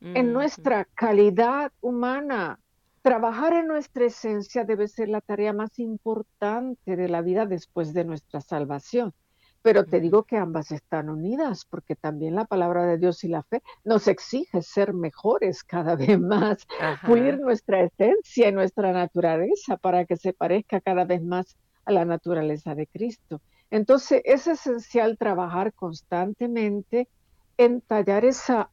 en 0.01 0.33
nuestra 0.33 0.85
calidad 0.85 1.71
humana. 1.81 2.59
Trabajar 3.01 3.53
en 3.53 3.67
nuestra 3.67 4.05
esencia 4.05 4.63
debe 4.63 4.87
ser 4.87 5.09
la 5.09 5.21
tarea 5.21 5.53
más 5.53 5.79
importante 5.79 6.95
de 6.95 7.07
la 7.07 7.21
vida 7.21 7.45
después 7.45 7.93
de 7.93 8.03
nuestra 8.03 8.41
salvación. 8.41 9.13
Pero 9.61 9.85
te 9.85 9.99
digo 9.99 10.23
que 10.23 10.37
ambas 10.37 10.71
están 10.71 11.09
unidas, 11.09 11.65
porque 11.65 11.95
también 11.95 12.35
la 12.35 12.45
palabra 12.45 12.85
de 12.85 12.97
Dios 12.97 13.23
y 13.23 13.27
la 13.27 13.43
fe 13.43 13.61
nos 13.83 14.07
exige 14.07 14.61
ser 14.61 14.93
mejores 14.93 15.63
cada 15.63 15.95
vez 16.15 16.19
más, 16.19 16.65
pulir 17.05 17.39
nuestra 17.39 17.81
esencia 17.81 18.49
y 18.49 18.51
nuestra 18.51 18.93
naturaleza 18.93 19.77
para 19.77 20.05
que 20.05 20.15
se 20.15 20.33
parezca 20.33 20.79
cada 20.79 21.05
vez 21.05 21.21
más 21.23 21.57
a 21.85 21.91
la 21.91 22.05
naturaleza 22.05 22.75
de 22.75 22.87
Cristo. 22.87 23.41
Entonces 23.69 24.21
es 24.25 24.47
esencial 24.47 25.17
trabajar 25.17 25.73
constantemente 25.73 27.09
en 27.57 27.81
tallar 27.81 28.23
esa 28.23 28.69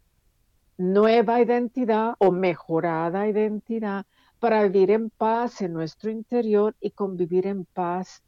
nueva 0.77 1.41
identidad 1.41 2.15
o 2.19 2.33
mejorada 2.33 3.29
identidad 3.29 4.07
para 4.41 4.63
vivir 4.65 4.91
en 4.91 5.11
paz 5.11 5.63
en 5.63 5.73
nuestro 5.73 6.11
interior 6.11 6.75
y 6.81 6.91
convivir 6.91 7.47
en 7.47 7.65
paz 7.65 8.23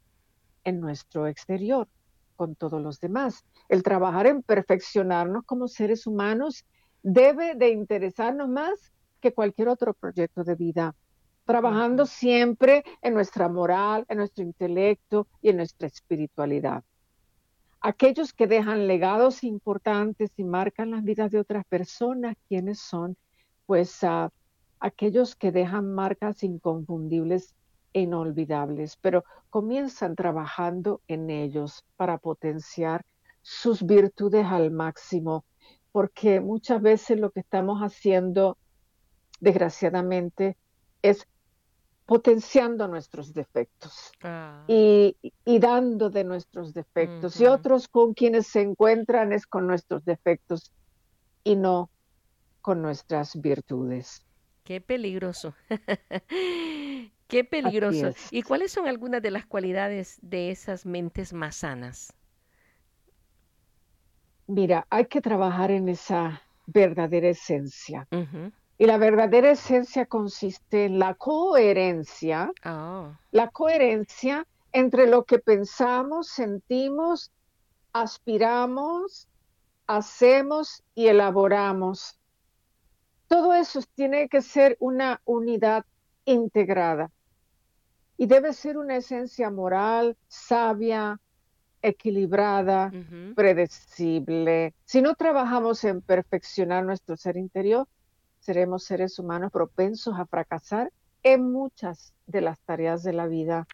en 0.63 0.79
nuestro 0.79 1.27
exterior 1.27 1.87
con 2.35 2.55
todos 2.55 2.81
los 2.81 2.99
demás. 2.99 3.43
El 3.67 3.83
trabajar 3.83 4.27
en 4.27 4.43
perfeccionarnos 4.43 5.43
como 5.45 5.67
seres 5.67 6.07
humanos 6.07 6.65
debe 7.03 7.55
de 7.55 7.69
interesarnos 7.69 8.47
más 8.47 8.93
que 9.19 9.33
cualquier 9.33 9.67
otro 9.69 9.93
proyecto 9.93 10.43
de 10.43 10.55
vida, 10.55 10.95
trabajando 11.45 12.05
siempre 12.05 12.83
en 13.01 13.13
nuestra 13.13 13.49
moral, 13.49 14.05
en 14.07 14.17
nuestro 14.19 14.43
intelecto 14.43 15.27
y 15.41 15.49
en 15.49 15.57
nuestra 15.57 15.87
espiritualidad. 15.87 16.83
Aquellos 17.87 18.33
que 18.33 18.47
dejan 18.47 18.85
legados 18.85 19.45
importantes 19.45 20.29
y 20.35 20.43
marcan 20.43 20.91
las 20.91 21.05
vidas 21.05 21.31
de 21.31 21.39
otras 21.39 21.63
personas, 21.63 22.35
¿quiénes 22.49 22.81
son? 22.81 23.15
Pues 23.65 24.03
uh, 24.03 24.27
aquellos 24.81 25.37
que 25.37 25.53
dejan 25.53 25.93
marcas 25.93 26.43
inconfundibles 26.43 27.55
inolvidables, 27.93 28.97
pero 28.97 29.23
comienzan 29.49 30.17
trabajando 30.17 30.99
en 31.07 31.29
ellos 31.29 31.85
para 31.95 32.17
potenciar 32.17 33.05
sus 33.41 33.85
virtudes 33.85 34.45
al 34.45 34.69
máximo, 34.69 35.45
porque 35.93 36.41
muchas 36.41 36.81
veces 36.81 37.17
lo 37.17 37.31
que 37.31 37.39
estamos 37.39 37.79
haciendo, 37.79 38.57
desgraciadamente, 39.39 40.57
es 41.03 41.25
potenciando 42.07 42.87
nuestros 42.87 43.33
defectos 43.33 44.13
ah. 44.23 44.63
y, 44.67 45.15
dando 45.45 46.09
de 46.09 46.23
nuestros 46.23 46.73
defectos. 46.73 47.39
Y 47.39 47.45
otros 47.45 47.89
con 47.89 48.13
quienes 48.13 48.47
se 48.47 48.61
encuentran 48.61 49.33
es 49.33 49.45
con 49.45 49.67
nuestros 49.67 50.05
defectos 50.05 50.71
y 51.43 51.57
no 51.57 51.91
con 52.61 52.81
nuestras 52.81 53.39
virtudes. 53.39 54.25
Qué 54.63 54.79
peligroso. 54.79 55.53
Qué 57.27 57.43
peligroso. 57.43 58.13
¿Y 58.31 58.41
cuáles 58.41 58.71
son 58.71 58.87
algunas 58.87 59.21
de 59.21 59.31
las 59.31 59.45
cualidades 59.45 60.17
de 60.21 60.49
esas 60.49 60.85
mentes 60.85 61.33
más 61.33 61.57
sanas? 61.57 62.13
Mira, 64.47 64.87
hay 64.89 65.07
que 65.07 65.19
trabajar 65.19 65.71
en 65.71 65.89
esa 65.89 66.41
verdadera 66.67 67.27
esencia. 67.27 68.07
Y 68.77 68.85
la 68.85 68.97
verdadera 68.97 69.51
esencia 69.51 70.05
consiste 70.05 70.85
en 70.85 70.99
la 70.99 71.15
coherencia, 71.15 72.51
oh. 72.65 73.11
la 73.31 73.49
coherencia 73.49 74.45
entre 74.71 75.07
lo 75.07 75.25
que 75.25 75.39
pensamos, 75.39 76.27
sentimos, 76.27 77.31
aspiramos, 77.91 79.27
hacemos 79.87 80.83
y 80.93 81.07
elaboramos. 81.07 82.19
Todo 83.27 83.53
eso 83.53 83.81
tiene 83.95 84.29
que 84.29 84.41
ser 84.41 84.77
una 84.79 85.21
unidad 85.25 85.85
integrada 86.25 87.09
y 88.17 88.25
debe 88.25 88.53
ser 88.53 88.77
una 88.77 88.97
esencia 88.97 89.49
moral, 89.49 90.17
sabia, 90.27 91.19
equilibrada, 91.81 92.91
predecible. 93.35 94.73
Si 94.85 95.01
no 95.01 95.15
trabajamos 95.15 95.83
en 95.83 96.01
perfeccionar 96.01 96.83
nuestro 96.83 97.15
ser 97.15 97.37
interior, 97.37 97.87
seremos 98.47 98.85
seres 98.85 99.19
humanos 99.19 99.51
propensos 99.51 100.17
a 100.17 100.25
fracasar 100.25 100.89
en 101.21 101.51
muchas 101.51 102.13
de 102.27 102.39
las 102.39 102.57
tareas 102.61 103.03
de 103.03 103.11
la 103.11 103.27
vida. 103.27 103.67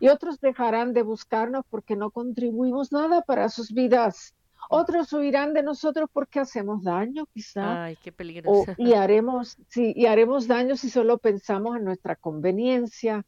Y 0.00 0.08
otros 0.08 0.40
dejarán 0.40 0.94
de 0.94 1.02
buscarnos 1.02 1.66
porque 1.68 1.96
no 1.96 2.10
contribuimos 2.10 2.92
nada 2.92 3.20
para 3.20 3.50
sus 3.50 3.72
vidas. 3.74 4.34
Otros 4.70 5.12
huirán 5.12 5.52
de 5.52 5.62
nosotros 5.62 6.08
porque 6.10 6.40
hacemos 6.40 6.82
daño, 6.82 7.26
quizá. 7.34 7.84
Ay, 7.84 7.98
qué 8.02 8.10
peligroso. 8.10 8.72
y 8.78 8.94
haremos, 8.94 9.58
sí, 9.68 9.92
y 9.94 10.06
haremos 10.06 10.48
daño 10.48 10.76
si 10.76 10.88
solo 10.88 11.18
pensamos 11.18 11.76
en 11.76 11.84
nuestra 11.84 12.16
conveniencia, 12.16 13.26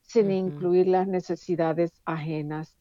sin 0.00 0.30
incluir 0.30 0.86
las 0.86 1.06
necesidades 1.06 1.92
ajenas. 2.06 2.74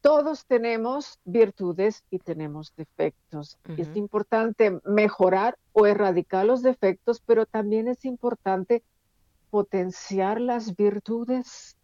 Todos 0.00 0.46
tenemos 0.46 1.18
virtudes 1.24 2.04
y 2.10 2.18
tenemos 2.18 2.72
defectos. 2.74 3.58
Es 3.76 3.94
importante 3.96 4.80
mejorar 4.84 5.58
o 5.72 5.86
erradicar 5.86 6.46
los 6.46 6.62
defectos, 6.62 7.20
pero 7.20 7.44
también 7.44 7.86
es 7.86 8.04
importante 8.06 8.82
potenciar 9.50 10.40
las 10.40 10.74
virtudes. 10.74 11.76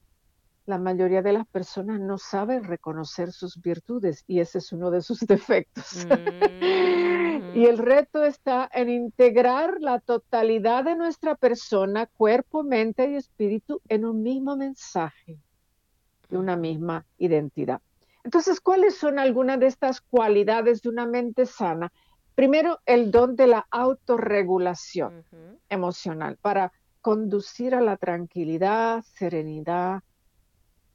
La 0.65 0.79
mayoría 0.79 1.21
de 1.21 1.35
las 1.35 1.47
personas 1.47 2.01
no 2.01 2.17
saben 2.17 2.65
reconocer 2.65 3.33
sus 3.33 3.61
virtudes 3.61 4.25
y 4.27 4.41
ese 4.41 4.59
es 4.59 4.73
uno 4.73 4.91
de 4.91 5.03
sus 5.03 5.21
defectos. 5.27 6.07
Y 7.55 7.67
el 7.67 7.79
reto 7.79 8.25
está 8.25 8.69
en 8.73 8.89
integrar 8.89 9.77
la 9.81 10.01
totalidad 10.01 10.85
de 10.85 10.97
nuestra 10.97 11.35
persona, 11.35 12.07
cuerpo, 12.07 12.63
mente 12.63 13.11
y 13.11 13.17
espíritu 13.17 13.81
en 13.89 14.05
un 14.05 14.23
mismo 14.23 14.57
mensaje 14.57 15.39
y 16.31 16.37
una 16.37 16.57
misma 16.57 17.07
identidad. 17.19 17.81
Entonces, 18.27 18.61
¿cuáles 18.61 18.97
son 18.97 19.21
algunas 19.21 19.61
de 19.61 19.69
estas 19.69 20.01
cualidades 20.01 20.83
de 20.83 20.89
una 20.89 21.07
mente 21.07 21.47
sana? 21.47 21.93
Primero, 22.35 22.81
el 22.85 23.13
don 23.13 23.37
de 23.37 23.47
la 23.47 23.69
autorregulación 23.71 25.25
emocional 25.69 26.37
para 26.43 26.73
conducir 27.01 27.73
a 27.73 27.81
la 27.81 27.97
tranquilidad, 27.97 29.05
serenidad, 29.15 30.01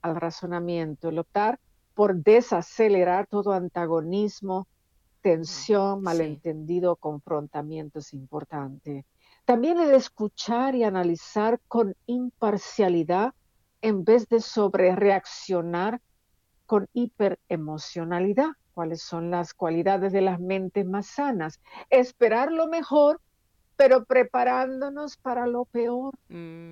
al 0.02 0.18
razonamiento, 0.18 1.08
el 1.08 1.20
optar 1.20 1.58
por 1.94 2.18
desacelerar 2.18 3.28
todo 3.28 3.54
antagonismo, 3.54 4.68
tensión, 5.22 6.02
malentendido, 6.02 6.98
confrontamiento 6.98 8.00
es 8.00 8.12
importante. 8.12 9.06
También 9.46 9.80
el 9.80 9.94
escuchar 9.94 10.76
y 10.76 10.84
analizar 10.84 11.62
con 11.70 11.96
imparcialidad 12.08 13.34
en 13.82 14.04
vez 14.04 14.28
de 14.28 14.42
sobrereaccionar 14.42 16.02
con 16.72 16.88
hiperemocionalidad. 16.94 18.52
¿Cuáles 18.74 19.02
son 19.02 19.30
las 19.30 19.54
cualidades 19.54 20.14
de 20.14 20.22
las 20.22 20.40
mentes 20.40 20.86
más 20.86 21.06
sanas? 21.06 21.60
Esperar 21.90 22.50
lo 22.50 22.70
mejor, 22.70 23.20
pero 23.76 24.06
preparándonos 24.06 25.18
para 25.18 25.48
lo 25.48 25.66
peor, 25.66 26.14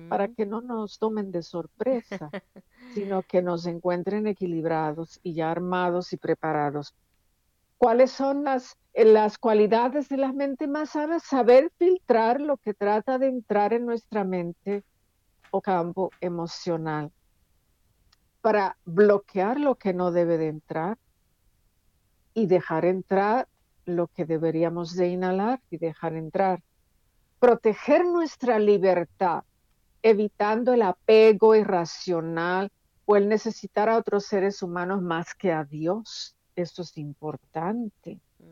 para 0.08 0.28
mm. 0.28 0.34
que 0.34 0.46
no 0.46 0.62
nos 0.62 0.98
tomen 0.98 1.30
de 1.30 1.42
sorpresa, 1.42 2.30
sino 2.94 3.20
que 3.20 3.42
nos 3.42 3.66
encuentren 3.66 4.26
equilibrados 4.26 5.20
y 5.22 5.34
ya 5.34 5.50
armados 5.50 6.14
y 6.14 6.16
preparados 6.16 6.94
cuáles 7.76 8.10
son 8.10 8.44
las, 8.44 8.78
eh, 8.94 9.04
las 9.04 9.36
cualidades 9.36 10.08
de 10.08 10.16
la 10.16 10.32
mente 10.32 10.66
más 10.66 10.90
sana, 10.90 11.20
saber 11.20 11.70
filtrar 11.78 12.40
lo 12.40 12.56
que 12.56 12.72
trata 12.72 13.18
de 13.18 13.26
entrar 13.26 13.74
en 13.74 13.84
nuestra 13.84 14.24
mente 14.24 14.82
o 15.50 15.60
campo 15.60 16.10
emocional 16.22 17.12
para 18.40 18.76
bloquear 18.84 19.60
lo 19.60 19.76
que 19.76 19.92
no 19.92 20.10
debe 20.10 20.38
de 20.38 20.48
entrar 20.48 20.98
y 22.34 22.46
dejar 22.46 22.84
entrar 22.84 23.48
lo 23.84 24.06
que 24.08 24.24
deberíamos 24.24 24.94
de 24.94 25.08
inhalar 25.08 25.60
y 25.70 25.78
dejar 25.78 26.14
entrar. 26.14 26.62
Proteger 27.38 28.04
nuestra 28.04 28.58
libertad, 28.58 29.44
evitando 30.02 30.74
el 30.74 30.82
apego 30.82 31.54
irracional 31.54 32.70
o 33.06 33.16
el 33.16 33.28
necesitar 33.28 33.88
a 33.88 33.98
otros 33.98 34.26
seres 34.26 34.62
humanos 34.62 35.02
más 35.02 35.34
que 35.34 35.52
a 35.52 35.64
Dios 35.64 36.36
esto 36.60 36.82
es 36.82 36.96
importante. 36.98 38.20
Mm. 38.38 38.44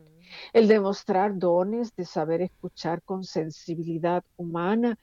El 0.53 0.67
demostrar 0.67 1.37
dones 1.37 1.95
de 1.95 2.05
saber 2.05 2.41
escuchar 2.41 3.01
con 3.03 3.23
sensibilidad 3.23 4.23
humana 4.37 4.97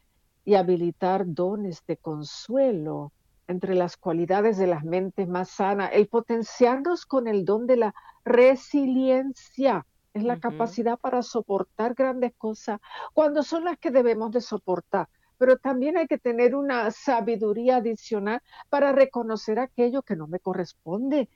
y 0.45 0.55
habilitar 0.55 1.25
dones 1.27 1.85
de 1.87 1.97
consuelo 1.97 3.13
entre 3.49 3.75
las 3.75 3.97
cualidades 3.97 4.59
de 4.59 4.67
las 4.67 4.85
mentes 4.85 5.29
más 5.29 5.51
sanas, 5.51 5.91
el 5.93 6.09
potenciarnos 6.09 7.07
con 7.07 7.29
el 7.29 7.45
don 7.45 7.67
de 7.67 7.77
la 7.77 7.95
resiliencia, 8.25 9.87
es 10.17 10.25
la 10.25 10.41
capacidad 10.41 10.99
para 10.99 11.23
soportar 11.23 11.95
grandes 11.95 12.33
cosas 12.39 12.81
cuando 13.13 13.43
son 13.43 13.65
las 13.65 13.79
que 13.79 13.91
debemos 13.91 14.31
de 14.31 14.41
soportar. 14.41 15.09
Pero 15.37 15.59
también 15.59 15.99
hay 15.99 16.07
que 16.07 16.17
tener 16.17 16.55
una 16.55 16.91
sabiduría 16.91 17.77
adicional 17.77 18.41
para 18.71 18.93
reconocer 18.93 19.59
aquello 19.59 20.01
que 20.01 20.17
no 20.17 20.27
me 20.27 20.41
corresponde, 20.41 21.29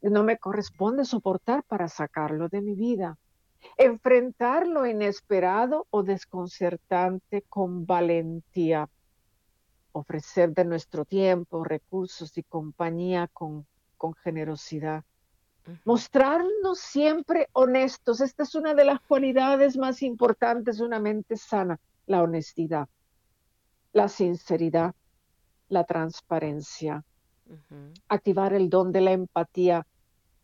no 0.00 0.22
me 0.22 0.38
corresponde 0.38 1.04
soportar 1.04 1.64
para 1.64 1.88
sacarlo 1.88 2.48
de 2.48 2.60
mi 2.60 2.74
vida. 2.74 3.18
Enfrentar 3.76 4.68
lo 4.68 4.86
inesperado 4.86 5.88
o 5.90 6.04
desconcertante 6.04 7.42
con 7.48 7.84
valentía. 7.84 8.88
Ofrecer 9.92 10.52
de 10.54 10.64
nuestro 10.64 11.04
tiempo, 11.04 11.64
recursos 11.64 12.36
y 12.38 12.42
compañía 12.42 13.28
con, 13.32 13.66
con 13.96 14.14
generosidad. 14.14 15.04
Mostrarnos 15.84 16.78
siempre 16.78 17.48
honestos. 17.52 18.20
Esta 18.20 18.44
es 18.44 18.54
una 18.54 18.74
de 18.74 18.84
las 18.84 19.00
cualidades 19.00 19.76
más 19.76 20.02
importantes 20.02 20.78
de 20.78 20.84
una 20.84 20.98
mente 20.98 21.36
sana, 21.36 21.78
la 22.06 22.22
honestidad, 22.22 22.88
la 23.92 24.08
sinceridad, 24.08 24.94
la 25.68 25.84
transparencia. 25.84 27.04
Activar 28.08 28.54
el 28.54 28.70
don 28.70 28.92
de 28.92 29.00
la 29.00 29.12
empatía 29.12 29.86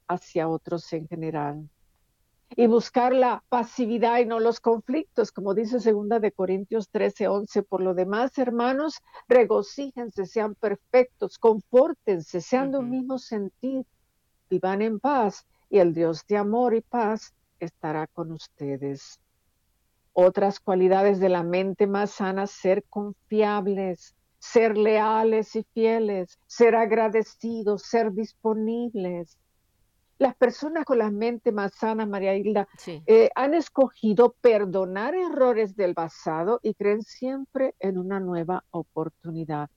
hacia 0.08 0.48
otros 0.48 0.92
en 0.92 1.06
general. 1.06 1.68
Y 2.54 2.68
buscar 2.68 3.12
la 3.12 3.42
pasividad 3.48 4.18
y 4.18 4.26
no 4.26 4.38
los 4.38 4.60
conflictos, 4.60 5.32
como 5.32 5.52
dice 5.52 5.80
segunda 5.80 6.20
de 6.20 6.30
Corintios 6.30 6.88
13, 6.90 7.26
11. 7.26 7.62
Por 7.64 7.82
lo 7.82 7.92
demás, 7.92 8.38
hermanos, 8.38 9.00
regocíjense, 9.28 10.26
sean 10.26 10.54
perfectos, 10.54 11.38
confórtense, 11.38 12.40
sean 12.40 12.70
de 12.70 12.78
un 12.78 12.90
mismo 12.90 13.18
sentir, 13.18 13.84
vivan 14.48 14.80
en 14.82 15.00
paz, 15.00 15.44
y 15.68 15.78
el 15.78 15.92
Dios 15.92 16.24
de 16.26 16.36
amor 16.36 16.74
y 16.74 16.82
paz 16.82 17.34
estará 17.58 18.06
con 18.06 18.32
ustedes. 18.32 19.20
Otras 20.12 20.60
cualidades 20.60 21.20
de 21.20 21.28
la 21.28 21.42
mente 21.42 21.86
más 21.86 22.12
sana, 22.12 22.46
ser 22.46 22.84
confiables, 22.84 24.14
ser 24.38 24.76
leales 24.78 25.56
y 25.56 25.64
fieles, 25.74 26.38
ser 26.46 26.76
agradecidos, 26.76 27.82
ser 27.82 28.12
disponibles, 28.12 29.36
las 30.18 30.34
personas 30.34 30.84
con 30.84 30.98
la 30.98 31.10
mente 31.10 31.52
más 31.52 31.74
sana, 31.74 32.06
María 32.06 32.34
Hilda, 32.34 32.66
eh, 33.06 33.28
han 33.34 33.54
escogido 33.54 34.34
perdonar 34.40 35.14
errores 35.14 35.76
del 35.76 35.94
pasado 35.94 36.60
y 36.62 36.74
creen 36.74 37.02
siempre 37.02 37.74
en 37.80 37.98
una 37.98 38.18
nueva 38.18 38.64
oportunidad. 38.70 39.68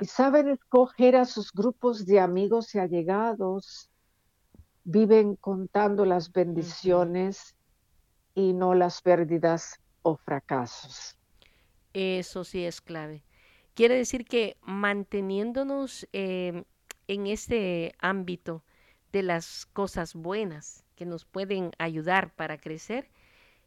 Y 0.00 0.06
saben 0.06 0.48
escoger 0.48 1.16
a 1.16 1.24
sus 1.24 1.52
grupos 1.52 2.06
de 2.06 2.20
amigos 2.20 2.74
y 2.74 2.78
allegados. 2.78 3.90
Viven 4.84 5.36
contando 5.36 6.04
las 6.04 6.32
bendiciones 6.32 7.54
y 8.34 8.52
no 8.52 8.74
las 8.74 9.02
pérdidas 9.02 9.80
o 10.02 10.16
fracasos. 10.16 11.18
Eso 11.92 12.44
sí 12.44 12.64
es 12.64 12.80
clave. 12.80 13.24
Quiere 13.74 13.94
decir 13.96 14.24
que 14.24 14.56
manteniéndonos 14.62 16.08
eh, 16.12 16.64
en 17.06 17.26
este 17.26 17.94
ámbito, 17.98 18.64
de 19.18 19.24
las 19.24 19.66
cosas 19.72 20.14
buenas 20.14 20.84
que 20.94 21.04
nos 21.04 21.24
pueden 21.24 21.72
ayudar 21.78 22.32
para 22.34 22.56
crecer, 22.56 23.10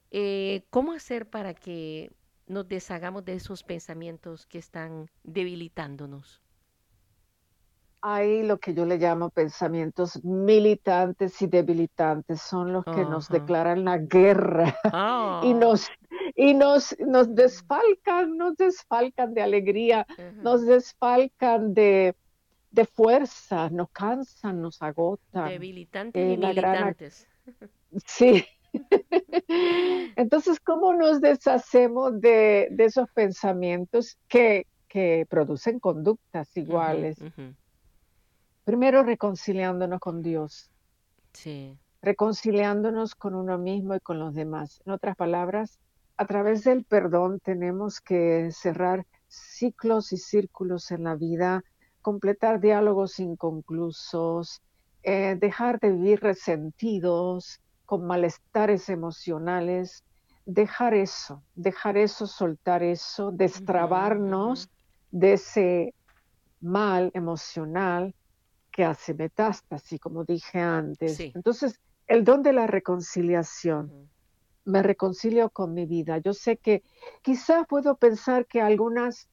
eh, 0.10 0.64
¿cómo 0.70 0.94
hacer 0.94 1.30
para 1.30 1.54
que 1.54 2.10
nos 2.48 2.70
deshagamos 2.70 3.26
de 3.26 3.34
esos 3.34 3.64
pensamientos 3.64 4.46
que 4.46 4.60
están 4.60 5.10
debilitándonos? 5.24 6.42
Hay 8.02 8.44
lo 8.44 8.60
que 8.60 8.74
yo 8.74 8.86
le 8.86 8.98
llamo 8.98 9.30
pensamientos 9.30 10.24
militantes 10.24 11.42
y 11.42 11.48
debilitantes, 11.48 12.42
son 12.42 12.72
los 12.72 12.86
que 12.86 13.04
nos 13.04 13.28
declaran 13.28 13.84
la 13.84 13.98
guerra 13.98 14.70
y 14.86 14.90
ah. 14.94 15.42
nos 15.60 15.90
y 16.34 16.54
nos, 16.54 16.96
nos 17.00 17.36
desfalcan, 17.36 18.38
nos 18.38 18.56
desfalcan 18.56 19.34
de 19.34 19.42
alegría, 19.42 20.08
nos 20.42 20.66
desfalcan 20.66 21.74
de, 21.74 22.16
de 22.72 22.86
fuerza, 22.86 23.70
nos 23.70 23.90
cansan, 23.92 24.62
nos 24.62 24.82
agotan. 24.82 25.50
Debilitantes 25.50 26.24
y 26.24 26.38
militantes. 26.38 27.28
Sí. 28.06 28.46
Entonces, 30.16 30.60
¿cómo 30.62 30.94
nos 30.94 31.20
deshacemos 31.20 32.20
de, 32.22 32.74
esos 32.78 33.10
pensamientos 33.12 34.18
que, 34.28 34.66
producen 35.30 35.80
conductas 35.80 36.56
iguales? 36.58 37.18
Primero, 38.64 39.04
reconciliándonos 39.04 40.00
con 40.00 40.22
Dios. 40.22 40.70
Sí. 41.34 41.78
Reconciliándonos 42.02 43.16
con 43.16 43.36
uno 43.36 43.58
mismo 43.58 43.96
y 43.96 44.00
con 44.00 44.20
los 44.20 44.34
demás. 44.34 44.82
En 44.86 44.94
otras 44.94 45.16
palabras, 45.16 45.80
a 46.18 46.26
través 46.26 46.64
del 46.64 46.84
perdón 46.84 47.40
tenemos 47.40 48.02
que 48.02 48.50
cerrar 48.52 49.06
ciclos 49.28 50.12
y 50.12 50.18
círculos 50.18 50.92
en 50.92 51.06
la 51.06 51.16
vida 51.16 51.64
completar 52.02 52.60
diálogos 52.60 53.20
inconclusos, 53.20 54.62
eh, 55.04 55.36
dejar 55.40 55.80
de 55.80 55.92
vivir 55.92 56.22
resentidos, 56.22 57.60
con 57.86 58.06
malestares 58.06 58.88
emocionales, 58.88 60.06
dejar 60.46 60.94
eso, 60.94 61.44
dejar 61.56 61.98
eso, 61.98 62.26
soltar 62.26 62.84
eso, 62.84 63.32
destrabarnos 63.32 64.70
de 65.12 65.34
ese 65.34 65.94
mal 66.62 67.12
emocional 67.14 68.16
que 68.72 68.86
hace 68.86 69.14
metástasis, 69.14 70.00
como 70.00 70.24
dije 70.24 70.60
antes. 70.60 71.20
Entonces, 71.20 71.82
el 72.08 72.24
don 72.24 72.44
de 72.44 72.54
la 72.54 72.68
reconciliación. 72.68 74.10
Me 74.64 74.84
reconcilio 74.84 75.50
con 75.50 75.74
mi 75.74 75.86
vida. 75.86 76.20
Yo 76.20 76.34
sé 76.34 76.58
que 76.58 76.84
quizás 77.22 77.66
puedo 77.68 77.96
pensar 77.96 78.46
que 78.46 78.62
algunas 78.62 79.28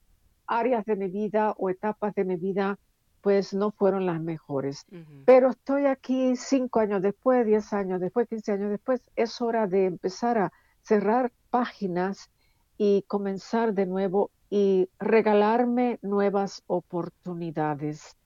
áreas 0.48 0.84
de 0.87 0.96
mi 0.96 1.08
vida 1.08 1.54
o 1.56 1.70
etapas 1.70 2.14
de 2.14 2.24
mi 2.24 2.37
vida 2.37 2.78
pues 3.20 3.52
no 3.52 3.70
fueron 3.72 4.06
las 4.06 4.20
mejores. 4.20 4.87
Pero 5.26 5.50
estoy 5.50 5.87
aquí 5.87 6.37
cinco 6.37 6.80
años 6.80 7.02
después, 7.02 7.44
diez 7.44 7.72
años 7.72 8.00
después, 8.00 8.28
quince 8.28 8.52
años 8.52 8.70
después. 8.70 9.02
Es 9.16 9.40
hora 9.40 9.66
de 9.66 9.87
empezar 9.87 10.38
a 10.38 10.52
cerrar 10.82 11.32
páginas 11.50 12.30
y 12.78 13.02
comenzar 13.02 13.74
de 13.74 13.87
nuevo 13.87 14.30
y 14.50 14.88
regalarme 14.98 15.98
nuevas 16.00 16.62
oportunidades 16.66 18.16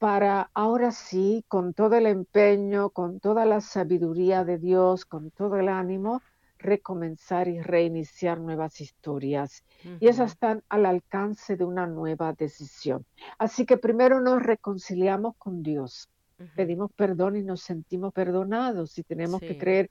para 0.00 0.50
ahora 0.54 0.92
sí, 0.92 1.44
con 1.46 1.74
todo 1.74 1.94
el 1.94 2.06
empeño, 2.06 2.88
con 2.88 3.20
toda 3.20 3.44
la 3.44 3.60
sabiduría 3.60 4.44
de 4.44 4.56
Dios, 4.56 5.04
con 5.04 5.30
todo 5.30 5.56
el 5.56 5.68
ánimo, 5.68 6.22
recomenzar 6.60 7.48
y 7.48 7.60
reiniciar 7.60 8.38
nuevas 8.38 8.80
historias. 8.80 9.64
Y 9.98 10.08
esas 10.08 10.32
están 10.32 10.62
al 10.68 10.86
alcance 10.86 11.56
de 11.56 11.64
una 11.64 11.86
nueva 11.86 12.32
decisión. 12.32 13.04
Así 13.38 13.66
que 13.66 13.76
primero 13.76 14.20
nos 14.20 14.42
reconciliamos 14.42 15.36
con 15.36 15.62
Dios, 15.62 16.08
pedimos 16.54 16.90
perdón 16.92 17.36
y 17.36 17.42
nos 17.42 17.62
sentimos 17.62 18.12
perdonados 18.12 18.98
y 18.98 19.02
tenemos 19.02 19.40
que 19.40 19.58
creer 19.58 19.90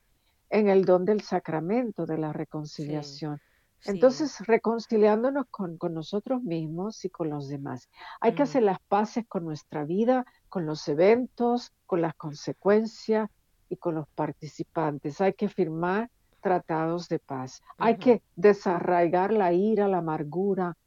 en 0.49 0.67
el 0.67 0.85
don 0.85 1.05
del 1.05 1.21
sacramento 1.21 2.05
de 2.05 2.17
la 2.17 2.33
reconciliación. 2.33 3.39
Entonces, 3.85 4.39
reconciliándonos 4.45 5.45
con, 5.49 5.77
nosotros 5.93 6.43
mismos 6.43 7.05
y 7.05 7.09
con 7.09 7.29
los 7.29 7.47
demás. 7.47 7.89
Hay 8.19 8.35
que 8.35 8.43
hacer 8.43 8.63
las 8.63 8.79
paces 8.81 9.25
con 9.27 9.45
nuestra 9.45 9.85
vida, 9.85 10.25
con 10.49 10.65
los 10.65 10.87
eventos, 10.89 11.71
con 11.85 12.01
las 12.01 12.13
consecuencias 12.15 13.29
y 13.69 13.77
con 13.77 13.95
los 13.95 14.07
participantes. 14.09 15.21
Hay 15.21 15.33
que 15.33 15.47
firmar 15.47 16.09
tratados 16.39 17.07
de 17.07 17.19
paz. 17.19 17.61
Hay 17.77 17.97
que 17.97 18.21
desarraigar 18.35 19.31
la 19.33 19.53
ira, 19.53 19.87
la 19.87 19.99
amargura, 19.99 20.77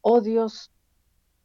odios 0.00 0.72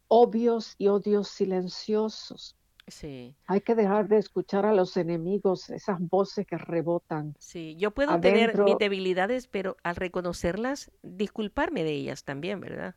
obvios 0.07 0.75
y 0.77 0.87
odios 0.89 1.27
silenciosos. 1.29 2.55
Sí. 2.87 3.35
Hay 3.47 3.61
que 3.61 3.73
dejar 3.73 4.07
de 4.07 4.17
escuchar 4.17 4.65
a 4.65 4.73
los 4.73 4.95
enemigos, 4.97 5.69
esas 5.71 5.97
voces 5.99 6.45
que 6.45 6.57
rebotan. 6.57 7.33
Sí, 7.39 7.75
yo 7.79 7.91
puedo 7.91 8.19
tener 8.19 8.61
mis 8.61 8.77
debilidades, 8.77 9.47
pero 9.47 9.75
al 9.83 9.95
reconocerlas, 9.95 10.91
disculparme 11.01 11.83
de 11.83 11.93
ellas 11.93 12.25
también, 12.25 12.59
¿verdad? 12.59 12.95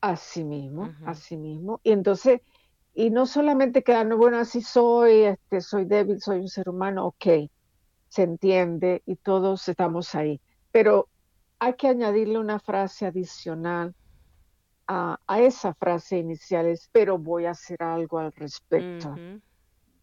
Así 0.00 0.42
mismo, 0.42 0.90
así 1.04 1.36
mismo. 1.36 1.80
Y 1.82 1.92
entonces, 1.92 2.40
y 2.94 3.10
no 3.10 3.26
solamente 3.26 3.82
quedarnos, 3.82 4.18
bueno, 4.18 4.38
así 4.38 4.62
soy, 4.62 5.24
este, 5.24 5.60
soy 5.60 5.84
débil, 5.84 6.20
soy 6.20 6.40
un 6.40 6.48
ser 6.48 6.68
humano, 6.68 7.06
ok, 7.06 7.50
se 8.12 8.24
entiende 8.24 9.02
y 9.06 9.16
todos 9.16 9.66
estamos 9.70 10.14
ahí. 10.14 10.38
Pero 10.70 11.08
hay 11.58 11.72
que 11.76 11.88
añadirle 11.88 12.38
una 12.38 12.58
frase 12.58 13.06
adicional 13.06 13.94
a, 14.86 15.18
esa 15.38 15.72
frase 15.72 16.18
inicial, 16.18 16.78
pero 16.92 17.16
voy 17.16 17.46
a 17.46 17.52
hacer 17.52 17.82
algo 17.82 18.18
al 18.18 18.30
respecto. 18.32 19.14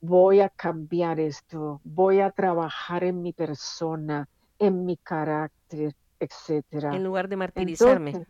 Voy 0.02 0.40
a 0.40 0.50
cambiar 0.50 1.20
esto, 1.20 1.82
voy 1.84 2.22
a 2.22 2.32
trabajar 2.32 3.04
en 3.04 3.22
mi 3.22 3.32
persona, 3.32 4.28
en 4.58 4.86
mi 4.86 4.98
carácter, 4.98 5.94
etcétera. 6.20 6.96
En 6.96 7.04
lugar 7.04 7.28
de 7.28 7.36
martirizarme. 7.36 8.26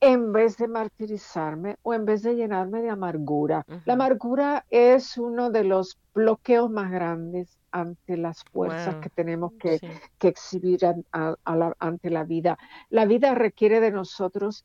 En 0.00 0.32
vez 0.32 0.56
de 0.56 0.68
martirizarme 0.68 1.76
o 1.82 1.94
en 1.94 2.04
vez 2.04 2.22
de 2.22 2.34
llenarme 2.34 2.82
de 2.82 2.90
amargura. 2.90 3.64
La 3.84 3.94
amargura 3.94 4.64
es 4.70 5.18
uno 5.18 5.50
de 5.50 5.64
los 5.64 5.98
bloqueos 6.14 6.70
más 6.70 6.90
grandes 6.90 7.58
ante 7.70 8.16
las 8.16 8.44
fuerzas 8.44 8.96
que 8.96 9.10
tenemos 9.10 9.52
que, 9.54 9.80
exhibir 10.20 10.80
ante 11.12 12.10
la 12.10 12.24
vida. 12.24 12.58
La 12.90 13.04
vida 13.04 13.34
requiere 13.34 13.80
de 13.80 13.90
nosotros 13.90 14.64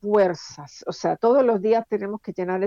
fuerzas, 0.00 0.84
o 0.86 0.92
sea, 0.92 1.16
todos 1.16 1.44
los 1.44 1.62
días 1.62 1.86
tenemos 1.88 2.20
que 2.20 2.32
llenar 2.32 2.62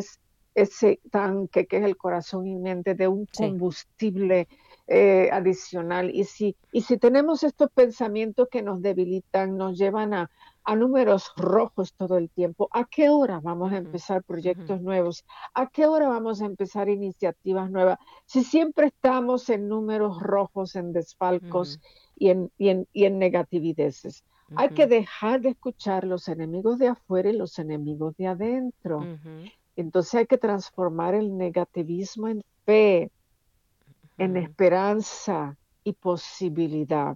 ese 0.56 1.00
tanque 1.12 1.68
que 1.68 1.78
es 1.78 1.84
el 1.84 1.98
corazón 1.98 2.48
y 2.48 2.56
mente 2.56 2.96
de 2.96 3.08
un 3.08 3.28
combustible 3.28 4.48
eh, 4.88 5.30
adicional. 5.34 6.10
Y 6.10 6.24
si, 6.24 6.56
y 6.72 6.82
si 6.82 6.98
tenemos 6.98 7.44
estos 7.44 7.70
pensamientos 7.72 8.48
que 8.50 8.62
nos 8.62 8.82
debilitan, 8.82 9.58
nos 9.58 9.78
llevan 9.78 10.14
a, 10.14 10.32
a 10.68 10.76
números 10.76 11.32
rojos 11.38 11.94
todo 11.94 12.18
el 12.18 12.30
tiempo. 12.30 12.68
¿A 12.74 12.84
qué 12.84 13.08
hora 13.08 13.40
vamos 13.40 13.72
a 13.72 13.78
empezar 13.78 14.22
proyectos 14.22 14.82
nuevos? 14.82 15.24
¿A 15.54 15.68
qué 15.68 15.86
hora 15.86 16.10
vamos 16.10 16.42
a 16.42 16.46
empezar 16.46 16.90
iniciativas 16.90 17.72
nuevas? 17.72 17.98
Si 18.26 18.44
siempre 18.44 18.88
estamos 18.88 19.50
en 19.50 19.70
números 19.70 20.22
rojos, 20.22 20.76
en 20.76 20.92
desfalcos 20.92 21.80
y, 22.18 22.32
en, 22.32 22.52
y, 22.58 22.68
en, 22.68 22.86
y 22.92 23.06
en 23.06 23.18
negativideces. 23.18 24.26
Hay 24.58 24.70
que 24.72 24.88
dejar 24.88 25.40
de 25.40 25.50
escuchar 25.52 26.04
los 26.04 26.28
enemigos 26.28 26.80
de 26.80 26.90
afuera 26.90 27.30
y 27.30 27.38
los 27.38 27.60
enemigos 27.60 28.18
de 28.18 28.28
adentro. 28.28 29.06
Entonces 29.78 30.16
hay 30.16 30.26
que 30.26 30.38
transformar 30.38 31.16
el 31.16 31.38
negativismo 31.38 32.28
en 32.28 32.44
fe, 32.66 33.10
en 34.18 34.36
esperanza 34.36 35.58
y 35.86 35.94
posibilidad. 35.94 37.16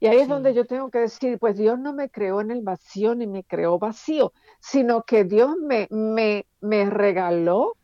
Y 0.00 0.06
ahí 0.06 0.20
es 0.20 0.28
donde 0.28 0.54
yo 0.54 0.64
tengo 0.64 0.90
que 0.90 1.00
decir, 1.00 1.38
pues 1.38 1.58
Dios 1.58 1.78
no 1.78 1.92
me 1.92 2.08
creó 2.08 2.40
en 2.40 2.50
el 2.50 2.62
vacío 2.62 3.14
ni 3.14 3.26
me 3.26 3.44
creó 3.44 3.78
vacío, 3.78 4.32
sino 4.58 5.02
que 5.02 5.24
Dios 5.24 5.56
me, 5.58 5.88
me, 5.90 6.46
me 6.60 6.88
regaló 6.88 7.76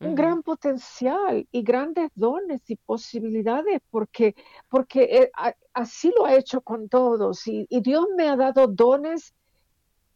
un 0.00 0.14
gran 0.14 0.42
potencial 0.42 1.46
y 1.52 1.62
grandes 1.62 2.10
dones 2.14 2.62
y 2.70 2.76
posibilidades, 2.76 3.80
porque, 3.90 4.34
porque 4.70 5.02
eh, 5.02 5.30
así 5.74 6.12
lo 6.16 6.24
ha 6.24 6.34
hecho 6.34 6.62
con 6.62 6.88
todos. 6.88 7.46
Y, 7.46 7.66
Dios 7.82 8.06
me 8.16 8.28
ha 8.28 8.36
dado 8.36 8.66
dones, 8.66 9.34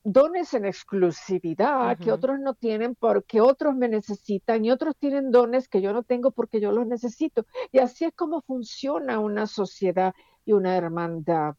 dones 0.02 0.54
en 0.54 0.64
exclusividad 0.64 1.98
que 1.98 2.12
otros 2.12 2.38
no 2.40 2.54
tienen 2.54 2.94
porque 2.94 3.42
otros 3.42 3.74
me 3.74 3.88
necesitan 3.88 4.64
y 4.64 4.70
otros 4.70 4.96
tienen 4.96 5.30
dones 5.30 5.68
que 5.68 5.82
yo 5.82 5.92
no 5.92 6.02
tengo 6.02 6.30
porque 6.30 6.60
yo 6.60 6.72
los 6.72 6.86
necesito. 6.86 7.44
Y 7.70 7.78
así 7.78 8.06
es 8.06 8.12
como 8.14 8.40
funciona 8.40 9.18
una 9.18 9.46
sociedad 9.46 10.14
y 10.44 10.52
una 10.52 10.76
hermandad. 10.76 11.54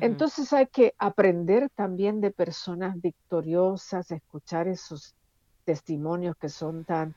Entonces 0.00 0.52
hay 0.52 0.66
que 0.68 0.94
aprender 0.98 1.68
también 1.70 2.20
de 2.20 2.30
personas 2.30 3.00
victoriosas, 3.00 4.10
escuchar 4.12 4.68
esos 4.68 5.16
testimonios 5.64 6.36
que 6.36 6.48
son 6.48 6.84
tan 6.84 7.14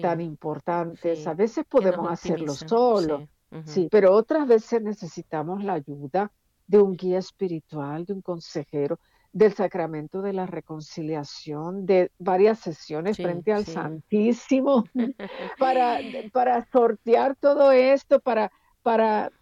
tan 0.00 0.20
importantes. 0.20 1.26
A 1.26 1.34
veces 1.34 1.64
podemos 1.68 2.10
hacerlo 2.10 2.54
solo, 2.54 3.28
sí. 3.64 3.88
pero 3.90 4.12
otras 4.12 4.46
veces 4.46 4.82
necesitamos 4.82 5.62
la 5.62 5.74
ayuda 5.74 6.30
de 6.66 6.78
un 6.78 6.96
guía 6.96 7.18
espiritual, 7.18 8.04
de 8.06 8.14
un 8.14 8.22
consejero, 8.22 8.98
del 9.32 9.52
sacramento 9.54 10.20
de 10.22 10.32
la 10.32 10.46
reconciliación, 10.46 11.86
de 11.86 12.10
varias 12.18 12.58
sesiones 12.60 13.16
frente 13.16 13.52
al 13.52 13.64
Santísimo, 13.64 14.84
para, 15.58 15.98
para 16.32 16.66
sortear 16.70 17.34
todo 17.36 17.72
esto, 17.72 18.20
para, 18.20 18.52
para 18.82 19.32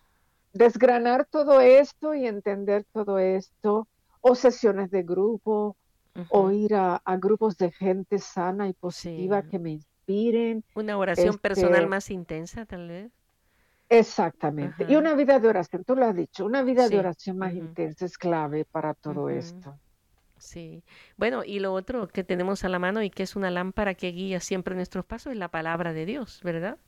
desgranar 0.53 1.27
todo 1.27 1.61
esto 1.61 2.15
y 2.15 2.27
entender 2.27 2.85
todo 2.93 3.19
esto, 3.19 3.89
o 4.21 4.35
sesiones 4.35 4.91
de 4.91 5.03
grupo, 5.03 5.77
o 6.29 6.51
ir 6.51 6.75
a, 6.75 7.01
grupos 7.19 7.57
de 7.57 7.71
gente 7.71 8.19
sana 8.19 8.69
y 8.69 8.73
positiva 8.73 9.43
que 9.43 9.59
me 9.59 9.81
una 10.75 10.99
oración 10.99 11.39
personal 11.39 11.75
este 11.75 11.87
más 11.87 12.11
intensa, 12.11 12.67
tal 12.67 12.89
vez. 12.89 13.13
Exactamente. 13.89 14.87
Y 14.89 14.97
una 14.97 15.15
vida 15.15 15.39
de 15.39 15.49
oración, 15.49 15.85
tú 15.85 15.97
lo 15.97 16.05
has 16.05 16.15
dicho, 16.15 16.45
una 16.45 16.63
vida 16.63 16.89
de 16.89 16.99
oración 16.99 17.39
más 17.39 17.55
intensa 17.55 18.05
es 18.05 18.19
clave 18.19 18.65
para 18.65 18.95
todo 18.95 19.29
esto. 19.29 19.79
Sí. 20.39 20.83
Bueno, 21.17 21.45
y 21.45 21.59
lo 21.59 21.75
otro 21.75 22.09
que 22.09 22.25
tenemos 22.25 22.65
a 22.65 22.69
la 22.69 22.79
mano 22.79 23.03
y 23.03 23.11
que 23.11 23.23
es 23.23 23.37
una 23.37 23.51
lámpara 23.51 23.95
que 23.95 24.11
guía 24.13 24.41
siempre 24.41 24.75
nuestros 24.75 25.05
pasos 25.05 25.33
es 25.33 25.39
la 25.39 25.49
palabra 25.49 25.93
de 25.93 26.07
Dios, 26.07 26.41
¿verdad? 26.43 26.79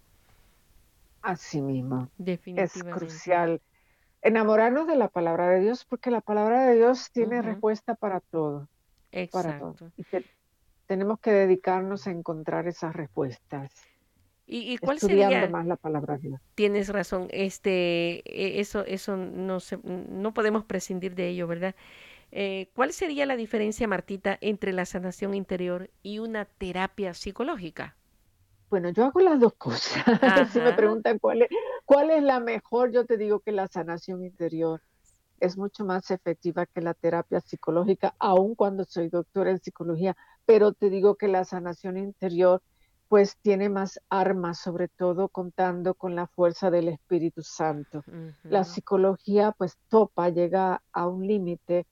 Así 1.23 1.63
mismo. 1.63 2.11
Es 2.57 2.73
crucial 2.83 3.61
enamorarnos 4.21 4.87
de 4.87 4.97
la 4.97 5.09
palabra 5.09 5.49
de 5.49 5.61
Dios 5.61 5.85
porque 5.85 6.11
la 6.11 6.21
palabra 6.21 6.67
de 6.67 6.77
Dios 6.77 7.11
tiene 7.13 7.43
respuesta 7.43 7.95
para 7.95 8.21
todo. 8.21 8.69
Exacto. 9.11 9.49
Para 9.49 9.59
todo 9.59 9.93
tenemos 10.93 11.21
que 11.21 11.31
dedicarnos 11.33 12.07
a 12.07 12.11
encontrar 12.11 12.69
esas 12.69 12.95
respuestas. 12.95 13.73
¿Y, 14.47 14.77
cuál 14.77 14.99
sería? 14.99 15.49
más 15.49 15.67
la 15.67 15.77
palabra 15.77 16.19
Tienes 16.55 16.91
razón, 16.91 17.29
este, 17.31 18.23
e, 18.27 18.61
eso, 18.61 18.85
eso 18.85 19.17
no, 19.17 19.57
no 19.83 20.35
podemos 20.35 20.65
prescindir 20.65 21.15
de 21.15 21.29
ello, 21.29 21.47
¿verdad? 21.47 21.75
Eh, 22.31 22.69
¿Cuál 22.75 22.93
sería 22.93 23.25
la 23.25 23.37
diferencia, 23.37 23.89
Martita, 23.89 24.37
entre 24.43 24.75
la 24.75 24.85
sanación 24.85 25.33
interior 25.33 25.89
y 26.03 26.19
una 26.19 26.45
terapia 26.45 27.15
psicológica? 27.15 27.97
Bueno, 28.73 28.89
yo 28.89 29.05
hago 29.05 29.21
las 29.21 29.39
dos 29.39 29.53
cosas. 29.59 30.03
si 30.51 30.59
me 30.59 30.73
preguntan 30.73 31.19
cuál 31.19 31.43
es, 31.43 31.51
cuál 31.85 32.09
es 32.09 32.23
la 32.23 32.41
mejor, 32.41 32.91
yo 32.91 33.05
te 33.05 33.19
digo 33.19 33.41
que 33.41 33.53
la 33.53 33.69
sanación 33.69 34.25
interior 34.25 34.81
es 35.41 35.59
mucho 35.59 35.85
más 35.85 36.11
efectiva 36.11 36.65
que 36.65 36.81
la 36.81 36.95
terapia 36.95 37.43
psicológica, 37.43 38.15
aun 38.19 38.55
cuando 38.55 38.87
soy 38.87 39.11
doctora 39.11 39.51
en 39.51 39.61
psicología, 39.61 40.17
pero 40.47 40.73
te 40.73 40.89
digo 40.89 41.17
que 41.17 41.29
la 41.29 41.45
sanación 41.45 41.99
interior 41.99 42.63
pues 43.09 43.37
tiene 43.43 43.69
más 43.69 44.01
armas, 44.09 44.61
sobre 44.61 44.89
todo 44.89 45.29
contando 45.29 45.93
con 45.93 46.15
la 46.15 46.27
fuerza 46.27 46.71
del 46.71 46.89
Espíritu 46.89 47.43
Santo. 47.43 48.03
La 48.45 48.65
psicología 48.65 49.53
pues 49.53 49.77
topa, 49.91 50.31
llega 50.31 50.83
a 50.93 51.07
un 51.09 51.27
límite 51.27 51.87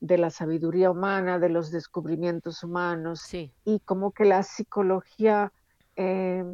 de 0.00 0.16
la 0.16 0.30
sabiduría 0.30 0.90
humana, 0.90 1.38
de 1.38 1.50
los 1.50 1.70
descubrimientos 1.70 2.64
humanos, 2.64 3.20
y 3.66 3.80
como 3.80 4.12
que 4.12 4.24
la 4.24 4.42
psicología 4.42 5.52
eh, 5.96 6.44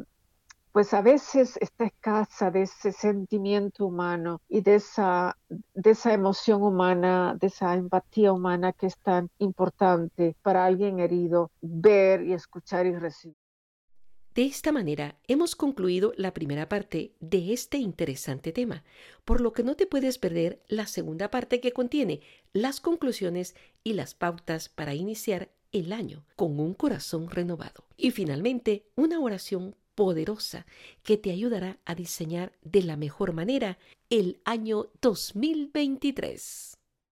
pues 0.71 0.93
a 0.93 1.01
veces 1.01 1.57
está 1.57 1.85
escasa 1.85 2.51
de 2.51 2.63
ese 2.63 2.91
sentimiento 2.91 3.85
humano 3.85 4.41
y 4.47 4.61
de 4.61 4.75
esa, 4.75 5.37
de 5.49 5.91
esa 5.91 6.13
emoción 6.13 6.61
humana, 6.61 7.35
de 7.39 7.47
esa 7.47 7.73
empatía 7.75 8.31
humana 8.31 8.73
que 8.73 8.85
es 8.85 8.97
tan 8.99 9.29
importante 9.39 10.35
para 10.41 10.65
alguien 10.65 10.99
herido 10.99 11.51
ver 11.61 12.23
y 12.23 12.33
escuchar 12.33 12.85
y 12.85 12.95
recibir. 12.95 13.35
De 14.35 14.45
esta 14.45 14.71
manera 14.71 15.15
hemos 15.27 15.55
concluido 15.55 16.13
la 16.15 16.33
primera 16.33 16.69
parte 16.69 17.13
de 17.19 17.51
este 17.51 17.77
interesante 17.77 18.51
tema, 18.51 18.83
por 19.25 19.41
lo 19.41 19.53
que 19.53 19.63
no 19.63 19.75
te 19.75 19.87
puedes 19.87 20.19
perder 20.19 20.61
la 20.67 20.85
segunda 20.85 21.31
parte 21.31 21.59
que 21.59 21.73
contiene 21.73 22.21
las 22.53 22.79
conclusiones 22.79 23.55
y 23.83 23.93
las 23.93 24.13
pautas 24.13 24.69
para 24.69 24.93
iniciar 24.93 25.49
el 25.71 25.93
año 25.93 26.25
con 26.35 26.59
un 26.59 26.73
corazón 26.73 27.29
renovado. 27.29 27.85
Y 27.97 28.11
finalmente, 28.11 28.85
una 28.95 29.19
oración 29.19 29.75
poderosa 29.95 30.65
que 31.03 31.17
te 31.17 31.31
ayudará 31.31 31.77
a 31.85 31.93
diseñar 31.95 32.53
de 32.63 32.83
la 32.83 32.95
mejor 32.95 33.33
manera 33.33 33.77
el 34.09 34.39
año 34.45 34.87
2023. 35.01 36.78